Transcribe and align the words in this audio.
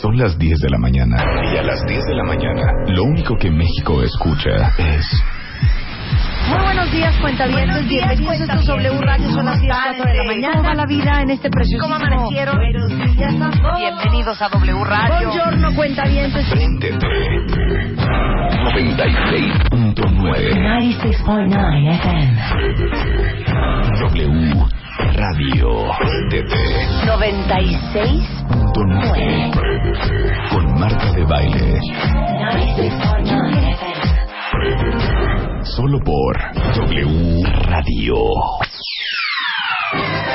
Son 0.00 0.16
las 0.16 0.38
10 0.38 0.58
de 0.58 0.70
la 0.70 0.78
mañana 0.78 1.16
y 1.54 1.56
a 1.56 1.62
las 1.62 1.84
10 1.86 2.04
de 2.04 2.14
la 2.14 2.24
mañana 2.24 2.62
lo 2.88 3.04
único 3.04 3.36
que 3.36 3.50
México 3.50 4.02
escucha 4.02 4.50
es... 4.78 5.06
Muy 6.48 6.58
buenos 6.60 6.90
días, 6.90 7.16
cuentavientes. 7.20 7.86
Bienvenidos 7.88 8.40
a 8.40 8.44
estos 8.44 8.66
W 8.66 9.00
Radio. 9.00 9.30
Son 9.30 9.44
las 9.44 9.60
10 9.60 9.72
4 9.72 10.04
de 10.04 10.14
la 10.14 10.24
mañana. 10.24 10.56
¿Cómo 10.56 10.68
va 10.68 10.74
la 10.74 10.86
vida 10.86 11.22
en 11.22 11.30
este 11.30 11.48
precioso 11.50 11.84
¿Cómo 11.84 11.94
amanecieron? 11.94 12.58
Bienvenidos 13.78 14.42
a 14.42 14.48
W 14.48 14.84
Radio. 14.84 15.28
Buongiorno, 15.28 15.72
cuentavientes. 15.74 16.44
Préndete 16.50 17.06
96.9 18.62 19.94
96.9 19.94 21.94
FM. 21.94 22.42
W 24.00 24.81
Radio. 25.02 25.90
Préndete 25.98 26.54
96.9 27.06 29.50
con 30.50 30.78
Marta 30.78 31.10
de 31.12 31.24
Baile. 31.24 31.80
96.9 32.40 33.74
FM. 33.74 35.64
Solo 35.64 35.98
por 36.04 36.36
W 36.76 37.42
Radio. 37.66 38.14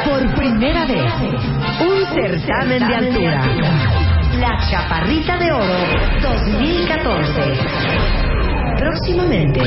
Por 0.06 0.36
primera 0.36 0.86
vez, 0.86 1.14
un 1.82 2.06
certamen 2.14 2.88
de 2.88 2.96
altura. 2.96 3.42
La 4.40 4.58
Chaparrita 4.70 5.38
de 5.38 5.52
Oro 5.52 5.80
2014. 6.22 7.42
Próximamente, 8.78 9.62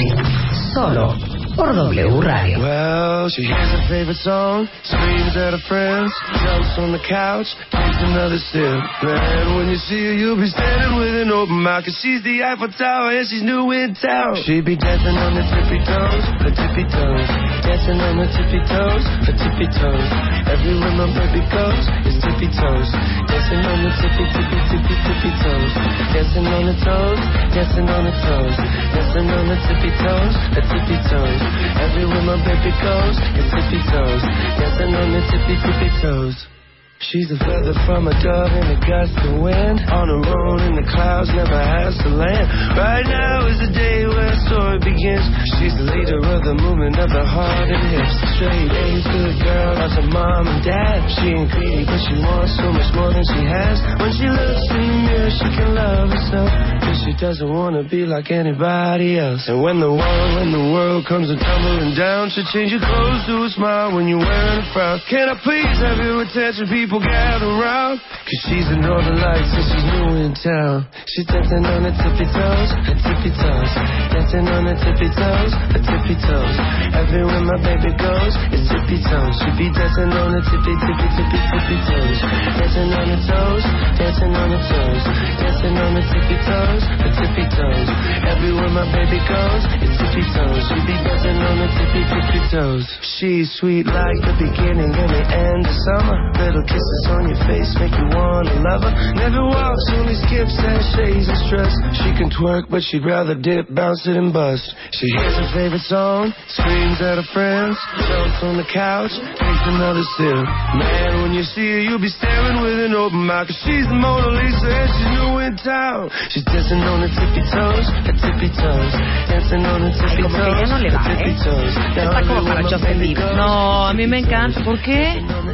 solo 0.75 1.15
por 1.55 1.73
W 1.75 2.21
Radio. 2.21 2.59
Well, 2.61 3.29
she 3.29 3.43
hears 3.43 3.71
her 3.73 3.85
favorite 3.89 4.21
song, 4.23 4.69
screams 4.85 5.37
at 5.37 5.53
her 5.55 5.65
friends, 5.69 6.13
jumps 6.43 6.75
on 6.79 6.93
the 6.93 7.03
couch, 7.03 7.47
takes 7.71 8.01
another 8.01 8.39
sip. 8.51 8.81
Man, 9.03 9.57
when 9.57 9.69
you 9.69 9.77
see 9.77 10.01
her, 10.07 10.15
you'll 10.15 10.41
be 10.41 10.51
standing 10.51 10.99
with 10.99 11.15
an 11.15 11.31
open 11.31 11.63
mouth, 11.63 11.85
cause 11.85 11.99
she's 12.03 12.23
the 12.23 12.43
Eiffel 12.43 12.71
Tower 12.77 13.17
and 13.17 13.27
she's 13.27 13.43
new 13.43 13.71
in 13.73 13.95
town. 13.95 14.43
She 14.47 14.61
be 14.61 14.77
dancing 14.77 15.17
on 15.17 15.35
the 15.35 15.45
tippy 15.47 15.81
toes, 15.83 16.25
her 16.45 16.53
tippy 16.55 16.85
toes, 16.89 17.29
dancing 17.63 18.01
on 18.01 18.17
the 18.21 18.27
tippy 18.33 18.61
toes, 18.69 19.05
her 19.27 19.37
tippy 19.37 19.67
toes. 19.73 20.09
Everywhere 20.51 20.95
my 20.97 21.09
baby 21.13 21.43
goes 21.49 21.85
is 22.09 22.17
tippy 22.21 22.49
toes, 22.53 22.89
dancing 23.29 23.63
on 23.65 23.79
the 23.85 23.91
tippy, 24.01 24.25
tippy, 24.35 24.59
tippy, 24.71 24.95
tippy 25.05 25.33
toes, 25.43 25.73
dancing 26.13 26.47
on 26.47 26.63
the 26.69 26.77
toes, 26.81 27.21
dancing 27.55 27.89
on 27.89 28.03
the 28.07 28.15
toes, 28.25 28.57
dancing 28.95 29.29
on 29.31 29.45
the 29.49 29.59
tippy 29.67 29.91
toes, 30.01 30.35
her 30.57 30.65
tippy 30.69 30.99
toes. 31.09 31.41
Everywhere 31.81 32.25
my 32.25 32.39
baby 32.45 32.73
goes, 32.81 33.17
it's 33.37 33.51
tippy 33.51 33.81
toes. 33.89 34.23
Dancing 34.61 34.93
on 34.95 35.09
the 35.13 35.23
tippy 35.31 35.57
tippy 35.61 35.91
toes. 36.01 36.60
She's 37.01 37.33
a 37.33 37.41
feather 37.41 37.73
from 37.89 38.13
a 38.13 38.15
dove 38.21 38.53
in 38.53 38.77
a 38.77 38.79
gust 38.85 39.17
of 39.25 39.41
wind. 39.41 39.81
On 39.89 40.05
a 40.05 40.21
road 40.21 40.61
in 40.69 40.77
the 40.77 40.85
clouds, 40.85 41.33
never 41.33 41.57
has 41.57 41.97
to 42.05 42.13
land. 42.13 42.45
Right 42.77 43.09
now 43.09 43.49
is 43.49 43.57
the 43.57 43.73
day 43.73 44.05
where 44.05 44.29
the 44.29 44.41
story 44.45 44.77
begins. 44.85 45.25
She's 45.57 45.73
the 45.81 45.89
leader 45.89 46.21
of 46.21 46.45
the 46.45 46.53
movement 46.61 47.01
of 47.01 47.09
the 47.09 47.25
heart 47.25 47.73
and 47.73 47.81
hips. 47.89 48.13
Straight 48.37 48.69
A's, 48.69 49.01
good 49.09 49.33
girl, 49.41 49.81
as 49.81 49.97
a 49.97 50.05
mom 50.13 50.45
and 50.45 50.61
dad. 50.61 51.01
She 51.17 51.33
ain't 51.33 51.49
greedy, 51.49 51.89
but 51.89 52.05
she 52.05 52.21
wants 52.21 52.53
so 52.61 52.69
much 52.69 52.93
more 52.93 53.17
than 53.17 53.25
she 53.33 53.49
has. 53.49 53.81
When 53.97 54.13
she 54.13 54.29
looks 54.29 54.69
in 54.69 54.85
the 54.85 55.01
mirror, 55.09 55.33
she 55.33 55.49
can 55.57 55.73
love 55.73 56.13
herself. 56.13 56.53
Cause 56.85 57.01
she 57.01 57.17
doesn't 57.17 57.49
wanna 57.49 57.81
be 57.81 58.05
like 58.05 58.29
anybody 58.29 59.17
else. 59.17 59.49
And 59.49 59.65
when 59.65 59.81
the 59.81 59.89
world, 59.89 60.31
when 60.37 60.53
the 60.53 60.69
world 60.69 61.09
comes 61.09 61.33
a 61.33 61.37
tumbling 61.41 61.97
down, 61.97 62.29
she 62.29 62.45
change 62.53 62.77
your 62.77 62.85
clothes 62.85 63.25
to 63.25 63.41
a 63.41 63.51
smile 63.57 63.97
when 63.97 64.05
you're 64.05 64.21
wearing 64.21 64.61
a 64.61 64.67
frown. 64.77 65.01
Can 65.09 65.33
I 65.33 65.37
please 65.41 65.81
have 65.81 65.97
your 65.97 66.29
attention, 66.29 66.69
people 66.69 66.90
gather 66.99 67.47
around? 67.47 68.03
Cause 68.27 68.43
she's 68.51 68.67
in 68.71 68.83
all 68.83 68.99
the 68.99 69.15
Lights 69.15 69.55
and 69.55 69.67
she's 69.71 69.87
new 69.91 70.11
in 70.27 70.33
town. 70.35 70.87
She's 71.07 71.27
dancing 71.31 71.63
on 71.63 71.87
her 71.87 71.95
tippy 71.95 72.27
toes, 72.31 72.71
her 72.91 72.97
tippy 72.99 73.31
toes. 73.35 73.71
Dancing 74.11 74.47
on 74.51 74.67
her 74.67 74.79
tippy 74.79 75.11
toes, 75.15 75.53
her 75.75 75.83
tippy 75.83 76.17
toes. 76.19 76.57
Everywhere 76.95 77.43
my 77.47 77.59
baby 77.59 77.91
goes, 77.95 78.35
it's 78.51 78.67
tippy 78.67 78.99
toes. 79.03 79.35
She 79.39 79.51
be 79.55 79.67
dancing 79.71 80.11
on 80.11 80.31
her 80.35 80.45
tippy, 80.47 80.75
tippy, 80.79 81.07
tippy, 81.15 81.39
tippy 81.39 81.79
toes. 81.87 82.19
Dancing 82.59 82.91
on 82.91 83.07
her 83.15 83.23
toes, 83.29 83.65
dancing 83.99 84.33
on 84.35 84.49
her 84.55 84.63
toes. 84.63 85.03
Dancing 85.39 85.75
on 85.75 85.91
her 85.99 86.07
tippy 86.07 86.39
toes, 86.47 86.83
her 86.87 87.13
tippy 87.19 87.47
toes. 87.51 87.89
Everywhere 88.31 88.71
my 88.71 88.87
baby 88.95 89.19
goes, 89.27 89.63
it's 89.85 89.95
tippy 89.99 90.25
toes. 90.33 90.63
She 90.71 90.77
be 90.87 90.97
dancing 91.03 91.39
on 91.39 91.57
her 91.67 91.71
tippy, 91.77 92.03
tippy 92.07 92.41
toes. 92.51 92.87
She's 93.19 93.51
sweet 93.59 93.91
like 93.91 94.23
the 94.23 94.35
beginning 94.39 94.95
and 94.95 95.11
the 95.11 95.25
end 95.27 95.67
of 95.67 95.77
summer. 95.91 96.19
Little 96.39 96.65
kisses 96.81 97.05
on 97.13 97.29
your 97.29 97.41
face 97.45 97.71
make 97.77 97.93
you 97.93 98.09
wanna 98.17 98.57
love 98.65 98.83
her. 98.83 98.93
Never 99.13 99.45
walks, 99.45 99.85
only 99.93 100.17
skips 100.17 100.57
and 100.57 100.81
shades 100.97 101.29
and 101.29 101.41
stress. 101.49 101.73
She 102.01 102.11
can 102.17 102.33
twerk, 102.33 102.73
but 102.73 102.81
she'd 102.81 103.05
rather 103.05 103.37
dip, 103.37 103.69
bounce 103.69 104.09
it 104.09 104.17
and 104.17 104.33
bust. 104.33 104.65
She 104.97 105.07
hears 105.13 105.37
her 105.37 105.49
favorite 105.53 105.85
song, 105.85 106.33
screams 106.49 107.01
at 107.05 107.21
her 107.21 107.29
friends, 107.37 107.77
jumps 108.09 108.41
on 108.43 108.57
the 108.57 108.69
couch, 108.69 109.13
takes 109.13 109.65
another 109.69 110.05
sip. 110.17 110.45
Man, 110.81 111.23
when 111.23 111.33
you 111.37 111.45
see 111.45 111.69
her, 111.69 111.81
you'll 111.85 112.03
be 112.03 112.13
staring 112.13 112.65
with 112.65 112.81
an 112.81 112.97
open 112.97 113.29
mouth. 113.29 113.49
Cause 113.49 113.61
she's 113.65 113.85
the 113.85 113.97
Mona 113.97 114.33
Lisa 114.33 114.69
and 114.69 114.89
she's 114.89 115.11
new 115.17 115.31
in 115.45 115.53
town. 115.61 116.09
She's 116.33 116.45
dancing 116.49 116.81
on 116.81 117.05
her 117.05 117.13
tippy 117.13 117.45
toes, 117.53 117.87
her 118.09 118.17
tippy 118.17 118.51
toes. 118.57 118.93
Dancing 119.29 119.65
on 119.69 119.85
her 119.85 119.93
tippy 119.93 120.23
como 120.25 120.37
que 120.37 120.49
ya 120.49 120.65
toes, 120.65 120.71
no 120.71 120.79
le 120.81 120.91
va, 120.93 121.01
her 121.05 121.17
tippy 121.21 121.35
¿eh? 121.35 121.45
toes. 121.45 121.75
Está 121.97 122.21
como 122.25 122.43
para 122.45 122.63
Justin 122.65 122.99
Bieber. 123.01 123.37
No, 123.37 123.87
a 123.87 123.93
mí 123.93 124.07
me 124.07 124.21
encanta. 124.21 124.65
¿Por 124.65 124.81
qué? 124.81 125.21
No, 125.21 125.43
no, 125.43 125.53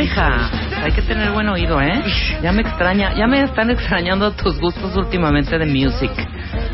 hija. 0.00 0.50
Hay 0.82 0.92
que 0.92 1.02
tener 1.02 1.30
buen 1.32 1.48
oído, 1.48 1.80
¿eh? 1.80 2.02
Ya 2.42 2.52
me 2.52 2.62
extraña, 2.62 3.14
ya 3.14 3.26
me 3.26 3.42
están 3.42 3.70
extrañando 3.70 4.32
tus 4.32 4.58
gustos 4.58 4.96
últimamente 4.96 5.58
de 5.58 5.66
music. 5.66 6.10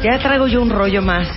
Ya 0.03 0.19
traigo 0.19 0.47
yo 0.47 0.63
un 0.63 0.71
rollo 0.71 1.03
más. 1.03 1.29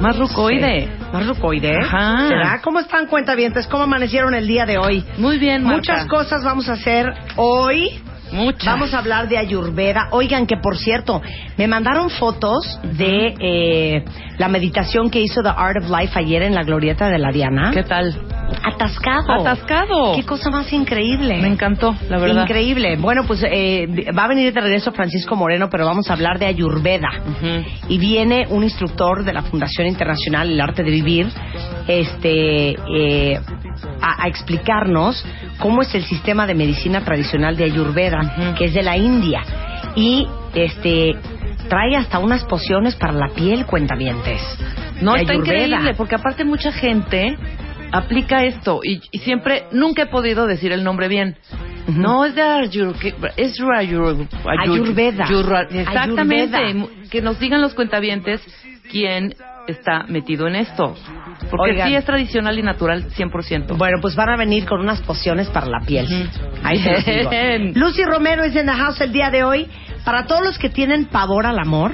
Más 0.00 0.18
rucoide. 0.18 0.88
Más 1.12 1.26
rucoide. 1.26 1.76
Ajá. 1.82 2.28
¿Será? 2.28 2.60
¿Cómo 2.62 2.80
están, 2.80 3.06
cuentavientes? 3.06 3.66
¿Cómo 3.66 3.84
amanecieron 3.84 4.34
el 4.34 4.46
día 4.46 4.66
de 4.66 4.78
hoy? 4.78 5.04
Muy 5.18 5.38
bien, 5.38 5.62
Marta. 5.62 5.76
Muchas 5.76 6.06
cosas 6.06 6.44
vamos 6.44 6.68
a 6.68 6.72
hacer 6.72 7.06
hoy. 7.36 8.02
Muchas. 8.32 8.64
Vamos 8.64 8.94
a 8.94 8.98
hablar 8.98 9.28
de 9.28 9.38
Ayurveda. 9.38 10.08
Oigan, 10.10 10.46
que 10.46 10.56
por 10.56 10.76
cierto, 10.76 11.20
me 11.56 11.66
mandaron 11.66 12.10
fotos 12.10 12.80
de 12.82 13.34
eh, 13.38 14.04
la 14.38 14.48
meditación 14.48 15.10
que 15.10 15.20
hizo 15.20 15.42
The 15.42 15.50
Art 15.50 15.82
of 15.82 15.90
Life 15.90 16.18
ayer 16.18 16.42
en 16.42 16.54
la 16.54 16.62
glorieta 16.64 17.08
de 17.08 17.18
la 17.18 17.30
Diana. 17.30 17.70
¿Qué 17.72 17.82
tal? 17.82 18.18
Atascado. 18.64 19.32
Atascado. 19.32 20.14
Qué 20.14 20.24
cosa 20.24 20.50
más 20.50 20.72
increíble. 20.72 21.38
Me 21.40 21.48
encantó, 21.48 21.94
la 22.08 22.18
verdad. 22.18 22.42
Increíble. 22.42 22.96
Bueno, 22.96 23.24
pues 23.26 23.42
eh, 23.44 23.86
va 24.16 24.24
a 24.24 24.28
venir 24.28 24.52
de 24.52 24.60
regreso 24.60 24.92
Francisco 24.92 25.36
Moreno, 25.36 25.68
pero 25.70 25.86
vamos 25.86 26.10
a 26.10 26.14
hablar 26.14 26.38
de 26.38 26.46
Ayurveda. 26.46 27.08
Y 27.88 27.98
viene 27.98 28.46
un 28.48 28.62
instructor 28.62 29.24
de 29.24 29.32
la 29.32 29.42
Fundación 29.42 29.86
Internacional 29.86 30.50
El 30.50 30.60
Arte 30.60 30.82
de 30.82 30.90
Vivir 30.90 31.28
este, 31.86 32.70
eh, 32.70 33.40
a, 34.00 34.24
a 34.24 34.28
explicarnos 34.28 35.24
cómo 35.62 35.80
es 35.82 35.94
el 35.94 36.04
sistema 36.04 36.46
de 36.46 36.54
medicina 36.54 37.00
tradicional 37.04 37.56
de 37.56 37.64
Ayurveda, 37.64 38.54
que 38.58 38.64
es 38.66 38.74
de 38.74 38.82
la 38.82 38.96
India. 38.96 39.42
Y 39.94 40.26
este 40.54 41.14
trae 41.68 41.96
hasta 41.96 42.18
unas 42.18 42.44
pociones 42.44 42.96
para 42.96 43.12
la 43.12 43.28
piel, 43.28 43.64
cuentavientes. 43.64 44.40
No, 45.00 45.14
está 45.16 45.32
Ayurveda. 45.32 45.64
increíble, 45.64 45.94
porque 45.94 46.16
aparte 46.16 46.44
mucha 46.44 46.72
gente 46.72 47.36
aplica 47.92 48.44
esto 48.44 48.80
y, 48.82 49.00
y 49.10 49.18
siempre, 49.20 49.64
nunca 49.72 50.02
he 50.02 50.06
podido 50.06 50.46
decir 50.46 50.72
el 50.72 50.82
nombre 50.84 51.08
bien. 51.08 51.36
No 51.88 52.24
es 52.24 52.34
de 52.34 52.42
Ayur, 52.42 52.94
es 53.36 53.58
Ayur, 53.76 54.26
Ayurveda. 54.46 55.24
Ayurra- 55.24 55.66
exactamente. 55.70 56.56
Ayurveda. 56.56 57.08
Que 57.10 57.20
nos 57.22 57.38
digan 57.38 57.60
los 57.60 57.74
cuentavientes 57.74 58.40
quién 58.90 59.34
está 59.66 60.04
metido 60.08 60.46
en 60.48 60.56
esto. 60.56 60.94
Porque 61.50 61.72
Oigan. 61.72 61.88
sí 61.88 61.94
es 61.94 62.04
tradicional 62.04 62.58
y 62.58 62.62
natural 62.62 63.08
100%. 63.10 63.76
Bueno, 63.76 63.98
pues 64.00 64.14
van 64.14 64.30
a 64.30 64.36
venir 64.36 64.64
con 64.66 64.80
unas 64.80 65.00
pociones 65.02 65.48
para 65.48 65.66
la 65.66 65.80
piel. 65.86 66.06
Ahí 66.62 66.78
se 66.78 66.92
los 66.92 67.04
digo. 67.04 67.30
Lucy 67.74 68.04
Romero 68.04 68.44
es 68.44 68.54
en 68.56 68.66
the 68.66 68.72
house 68.72 69.00
el 69.00 69.12
día 69.12 69.30
de 69.30 69.44
hoy. 69.44 69.68
Para 70.04 70.26
todos 70.26 70.42
los 70.42 70.58
que 70.58 70.68
tienen 70.68 71.06
pavor 71.06 71.46
al 71.46 71.58
amor, 71.58 71.92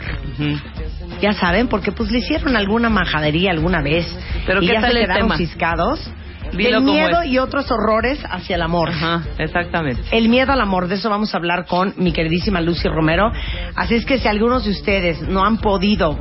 ya 1.20 1.32
saben, 1.32 1.68
porque 1.68 1.92
pues 1.92 2.10
le 2.10 2.18
hicieron 2.18 2.56
alguna 2.56 2.88
majadería 2.88 3.50
alguna 3.50 3.82
vez 3.82 4.06
Pero 4.46 4.62
y 4.62 4.66
¿qué 4.66 4.72
ya 4.74 4.80
tal 4.80 4.92
se 4.92 4.98
el 4.98 5.04
quedaron 5.04 5.22
tema? 5.24 5.36
ciscados. 5.36 6.10
Dilo 6.52 6.78
como 6.78 6.94
miedo 6.94 7.24
y 7.24 7.36
otros 7.38 7.70
horrores 7.70 8.18
hacia 8.24 8.56
el 8.56 8.62
amor. 8.62 8.88
Ajá, 8.88 9.22
exactamente. 9.36 10.00
El 10.12 10.30
miedo 10.30 10.50
al 10.52 10.60
amor, 10.62 10.88
de 10.88 10.94
eso 10.94 11.10
vamos 11.10 11.34
a 11.34 11.36
hablar 11.36 11.66
con 11.66 11.92
mi 11.98 12.12
queridísima 12.12 12.62
Lucy 12.62 12.88
Romero. 12.88 13.30
Así 13.76 13.96
es 13.96 14.06
que 14.06 14.18
si 14.18 14.28
algunos 14.28 14.64
de 14.64 14.70
ustedes 14.70 15.20
no 15.28 15.44
han 15.44 15.58
podido 15.58 16.18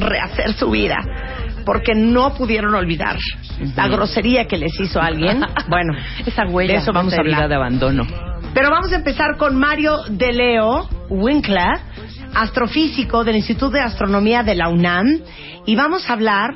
rehacer 0.00 0.54
su 0.54 0.70
vida 0.70 0.96
porque 1.64 1.94
no 1.94 2.34
pudieron 2.34 2.74
olvidar 2.74 3.16
la 3.76 3.86
grosería 3.88 4.46
que 4.46 4.56
les 4.56 4.72
hizo 4.80 5.00
alguien, 5.00 5.40
bueno, 5.68 5.92
Esa 6.24 6.46
huella, 6.46 6.72
de 6.72 6.78
eso 6.78 6.92
vamos 6.92 7.12
a 7.12 7.16
esa 7.16 7.22
herida 7.22 7.36
hablar. 7.36 7.48
de 7.50 7.54
abandono. 7.56 8.06
Pero 8.54 8.70
vamos 8.70 8.92
a 8.92 8.96
empezar 8.96 9.36
con 9.36 9.56
Mario 9.56 9.98
De 10.08 10.32
Leo 10.32 10.88
Winkler, 11.08 11.78
astrofísico 12.34 13.22
del 13.24 13.36
Instituto 13.36 13.70
de 13.70 13.80
Astronomía 13.80 14.42
de 14.42 14.54
la 14.54 14.68
UNAM, 14.68 15.06
y 15.66 15.76
vamos 15.76 16.08
a 16.08 16.14
hablar 16.14 16.50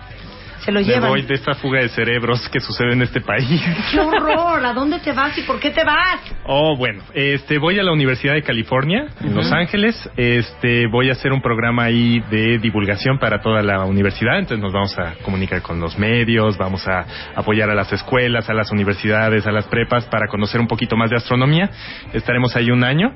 Se 0.65 0.71
Me 0.71 0.83
llevan. 0.83 1.09
voy 1.09 1.21
de 1.23 1.35
esta 1.35 1.53
fuga 1.55 1.81
de 1.81 1.89
cerebros 1.89 2.47
que 2.49 2.59
sucede 2.59 2.93
en 2.93 3.01
este 3.01 3.21
país. 3.21 3.61
¡Qué 3.91 3.99
horror! 3.99 4.65
¿A 4.65 4.73
dónde 4.73 4.99
te 4.99 5.13
vas 5.13 5.37
y 5.37 5.43
por 5.43 5.59
qué 5.59 5.71
te 5.71 5.83
vas? 5.83 6.19
Oh, 6.45 6.75
bueno, 6.77 7.03
este, 7.13 7.57
voy 7.57 7.79
a 7.79 7.83
la 7.83 7.91
Universidad 7.91 8.33
de 8.33 8.43
California, 8.43 9.07
en 9.21 9.35
Los 9.35 9.51
Ángeles. 9.51 10.09
Este, 10.17 10.87
voy 10.87 11.09
a 11.09 11.13
hacer 11.13 11.31
un 11.31 11.41
programa 11.41 11.83
ahí 11.83 12.19
de 12.29 12.57
divulgación 12.59 13.19
para 13.19 13.39
toda 13.41 13.61
la 13.61 13.85
universidad. 13.85 14.37
Entonces 14.39 14.59
nos 14.63 14.73
vamos 14.73 14.97
a 14.99 15.13
comunicar 15.23 15.61
con 15.61 15.79
los 15.79 15.97
medios, 15.97 16.57
vamos 16.57 16.87
a 16.87 17.05
apoyar 17.35 17.69
a 17.69 17.75
las 17.75 17.91
escuelas, 17.93 18.49
a 18.49 18.53
las 18.53 18.71
universidades, 18.71 19.47
a 19.47 19.51
las 19.51 19.65
prepas 19.67 20.05
para 20.05 20.27
conocer 20.27 20.59
un 20.59 20.67
poquito 20.67 20.95
más 20.97 21.09
de 21.09 21.17
astronomía. 21.17 21.69
Estaremos 22.13 22.55
ahí 22.55 22.69
un 22.71 22.83
año 22.83 23.13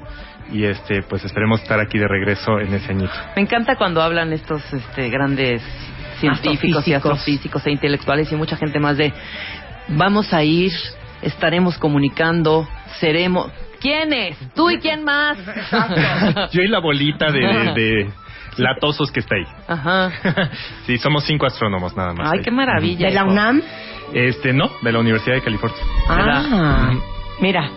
y 0.52 0.66
este, 0.66 1.02
pues 1.04 1.24
esperemos 1.24 1.62
estar 1.62 1.80
aquí 1.80 1.98
de 1.98 2.08
regreso 2.08 2.60
en 2.60 2.74
ese 2.74 2.92
añito. 2.92 3.14
Me 3.36 3.42
encanta 3.42 3.76
cuando 3.76 4.02
hablan 4.02 4.34
estos 4.34 4.62
este, 4.74 5.10
grandes 5.10 5.62
científicos 6.32 6.88
y 6.88 6.94
Astrofísicos. 6.94 7.66
e 7.68 7.72
intelectuales 7.72 8.32
y 8.32 8.36
mucha 8.36 8.56
gente 8.56 8.80
más 8.80 8.98
de 8.98 9.14
vamos 9.90 10.34
a 10.34 10.44
ir, 10.44 10.72
estaremos 11.22 11.78
comunicando, 11.78 12.68
seremos. 13.00 13.52
¿Quiénes? 13.80 14.38
¿Tú 14.56 14.70
y 14.70 14.80
quién 14.80 15.04
más? 15.04 15.38
Yo 16.54 16.62
y 16.62 16.68
la 16.70 16.80
bolita 16.80 17.32
de, 17.32 17.40
de, 17.42 17.74
de 17.74 18.10
latosos 18.58 19.12
que 19.12 19.20
está 19.20 19.36
ahí. 19.36 19.44
Ajá. 19.68 20.12
sí, 20.86 20.98
somos 20.98 21.26
cinco 21.26 21.46
astrónomos 21.46 21.96
nada 21.98 22.14
más. 22.14 22.32
Ay, 22.32 22.40
ahí. 22.40 22.44
qué 22.46 22.52
maravilla. 22.52 23.08
¿De 23.08 23.14
la. 23.14 23.26
UNAM? 23.26 23.62
Este, 24.14 24.54
no, 24.54 24.70
de 24.82 24.92
la 24.92 25.00
Universidad 25.00 25.36
de 25.36 25.42
California. 25.42 25.78
Ah, 26.08 26.92
mira. 27.42 27.70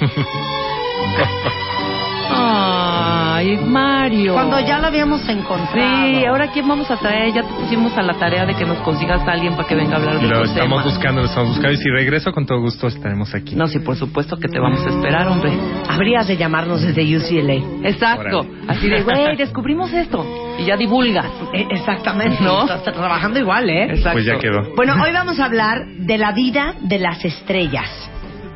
Ay, 3.34 3.56
Mario. 3.56 4.32
Cuando 4.32 4.60
ya 4.60 4.78
lo 4.78 4.86
habíamos 4.86 5.28
encontrado. 5.28 6.06
Sí, 6.06 6.24
ahora 6.24 6.52
quién 6.52 6.68
vamos 6.68 6.88
a 6.88 6.96
traer? 6.96 7.34
Ya 7.34 7.42
te 7.42 7.52
pusimos 7.52 7.96
a 7.98 8.02
la 8.02 8.14
tarea 8.14 8.46
de 8.46 8.54
que 8.54 8.64
nos 8.64 8.78
consigas 8.78 9.26
a 9.26 9.32
alguien 9.32 9.56
para 9.56 9.66
que 9.66 9.74
venga 9.74 9.94
a 9.94 9.96
hablar 9.96 10.20
de 10.20 10.28
Lo 10.28 10.44
estamos 10.44 10.54
temas. 10.54 10.84
buscando, 10.84 11.20
lo 11.20 11.26
estamos 11.26 11.48
buscando. 11.48 11.72
Y 11.72 11.76
si 11.78 11.90
regreso, 11.90 12.30
con 12.32 12.46
todo 12.46 12.60
gusto 12.60 12.86
estaremos 12.86 13.34
aquí. 13.34 13.56
No, 13.56 13.66
sí, 13.66 13.80
por 13.80 13.96
supuesto 13.96 14.36
que 14.36 14.46
te 14.46 14.60
vamos 14.60 14.86
a 14.86 14.88
esperar, 14.88 15.26
hombre. 15.26 15.52
Habrías 15.88 16.28
de 16.28 16.36
llamarnos 16.36 16.82
desde 16.82 17.02
UCLA. 17.16 17.88
Exacto. 17.88 18.46
Así 18.68 18.88
de, 18.88 19.02
güey, 19.02 19.36
descubrimos 19.36 19.92
esto. 19.92 20.24
Y 20.60 20.66
ya 20.66 20.76
divulgas. 20.76 21.26
Eh, 21.52 21.66
exactamente. 21.70 22.38
¿No? 22.40 22.60
Estás 22.62 22.84
trabajando 22.84 23.40
igual, 23.40 23.68
¿eh? 23.68 23.86
Exacto. 23.86 24.12
Pues 24.12 24.26
ya 24.26 24.38
quedó. 24.38 24.74
Bueno, 24.76 24.94
hoy 25.02 25.12
vamos 25.12 25.40
a 25.40 25.46
hablar 25.46 25.84
de 25.88 26.18
la 26.18 26.30
vida 26.30 26.74
de 26.82 27.00
las 27.00 27.24
estrellas. 27.24 28.03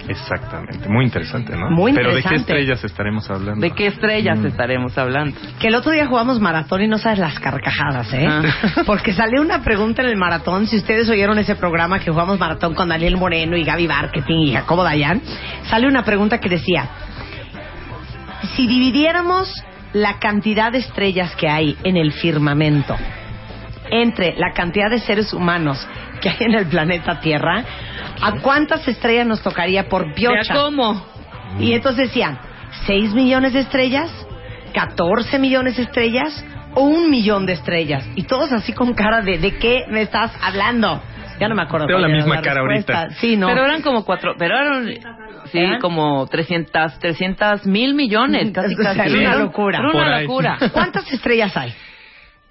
Exactamente. 0.09 0.89
Muy 0.89 1.05
interesante, 1.05 1.55
¿no? 1.57 1.71
Muy 1.71 1.93
Pero 1.93 2.09
¿de 2.09 2.15
qué 2.17 2.19
interesante. 2.21 2.53
estrellas 2.53 2.85
estaremos 2.85 3.31
hablando? 3.31 3.61
¿De 3.61 3.71
qué 3.73 3.87
estrellas 3.89 4.39
Mm. 4.39 4.47
estaremos 4.47 4.97
hablando? 4.99 5.39
Que 5.61 5.69
el 5.69 5.75
otro 5.75 5.93
día 5.93 6.07
jugamos 6.07 6.41
maratón 6.41 6.83
y 6.83 6.89
no 6.89 6.99
sabes 6.99 7.19
las 7.19 7.39
carcajadas, 7.39 8.13
¿eh? 8.15 8.27
Ah. 8.29 8.43
Porque 8.87 9.13
salió 9.13 9.41
una 9.43 9.63
pregunta 9.63 10.03
en 10.03 10.09
el 10.09 10.17
maratón. 10.17 10.67
Si 10.67 10.77
ustedes 10.77 11.09
oyeron 11.11 11.39
ese 11.39 11.55
programa 11.57 11.99
que 12.01 12.11
jugamos 12.11 12.39
maratón 12.39 12.75
con 12.75 12.89
Daniel 12.89 13.17
Moreno 13.17 13.57
y 13.57 13.65
Gaby 13.65 13.87
Marketing 13.87 14.39
y 14.47 14.53
Jacobo 14.53 14.83
Dayan, 14.83 15.21
sale 15.69 15.87
una 15.87 16.05
pregunta 16.05 16.39
que 16.41 16.49
decía: 16.49 16.89
Si 18.57 18.67
dividiéramos 18.67 19.53
la 19.93 20.19
cantidad 20.19 20.71
de 20.73 20.79
estrellas 20.79 21.35
que 21.37 21.49
hay 21.49 21.77
en 21.85 21.97
el 21.97 22.13
firmamento 22.13 22.97
entre 23.91 24.37
la 24.37 24.53
cantidad 24.53 24.91
de 24.91 24.99
seres 25.01 25.33
humanos 25.33 25.87
que 26.21 26.29
hay 26.29 26.37
en 26.41 26.55
el 26.55 26.67
planeta 26.67 27.21
Tierra, 27.21 27.65
¿a 28.21 28.41
cuántas 28.41 28.87
estrellas 28.89 29.27
nos 29.27 29.43
tocaría 29.43 29.89
por 29.89 30.09
¿Ya 30.09 30.15
piocha? 30.15 30.55
cómo? 30.55 31.05
Y 31.59 31.73
entonces 31.73 32.09
decían, 32.09 32.39
¿6 32.87 33.15
millones 33.15 33.53
de 33.55 33.61
estrellas? 33.61 34.11
¿14 34.75 35.39
millones 35.39 35.77
de 35.77 35.85
estrellas? 35.85 36.45
¿O 36.75 36.83
un 36.83 37.11
millón 37.11 37.47
de 37.47 37.55
estrellas? 37.55 38.07
Y 38.15 38.25
todos 38.25 38.53
así 38.53 38.73
con 38.73 38.93
cara 38.95 39.23
de, 39.23 39.39
¿de 39.39 39.57
qué 39.59 39.85
me 39.89 40.03
estás 40.03 40.33
hablando? 40.43 41.03
Ya 41.41 41.49
no 41.49 41.55
me 41.55 41.63
acuerdo. 41.63 41.87
Tengo 41.87 42.01
la 42.01 42.09
misma 42.09 42.41
cara 42.43 42.63
respuesta. 42.63 43.01
ahorita. 43.03 43.21
Sí, 43.21 43.37
no. 43.37 43.47
Pero 43.47 43.65
eran 43.65 43.81
como 43.81 44.05
cuatro, 44.05 44.35
pero 44.39 44.57
eran, 44.59 44.87
sí, 45.51 45.59
¿Eh? 45.59 45.79
como 45.81 46.27
300, 46.27 46.99
300 46.99 47.65
mil 47.67 47.95
millones, 47.95 48.51
casi, 48.55 48.75
casi. 48.77 49.01
era 49.01 49.31
una 49.31 49.37
locura. 49.37 49.79
Era 49.79 49.91
una 49.91 50.17
ahí. 50.17 50.25
locura. 50.27 50.59
¿Cuántas 50.73 51.11
estrellas 51.13 51.57
hay? 51.57 51.73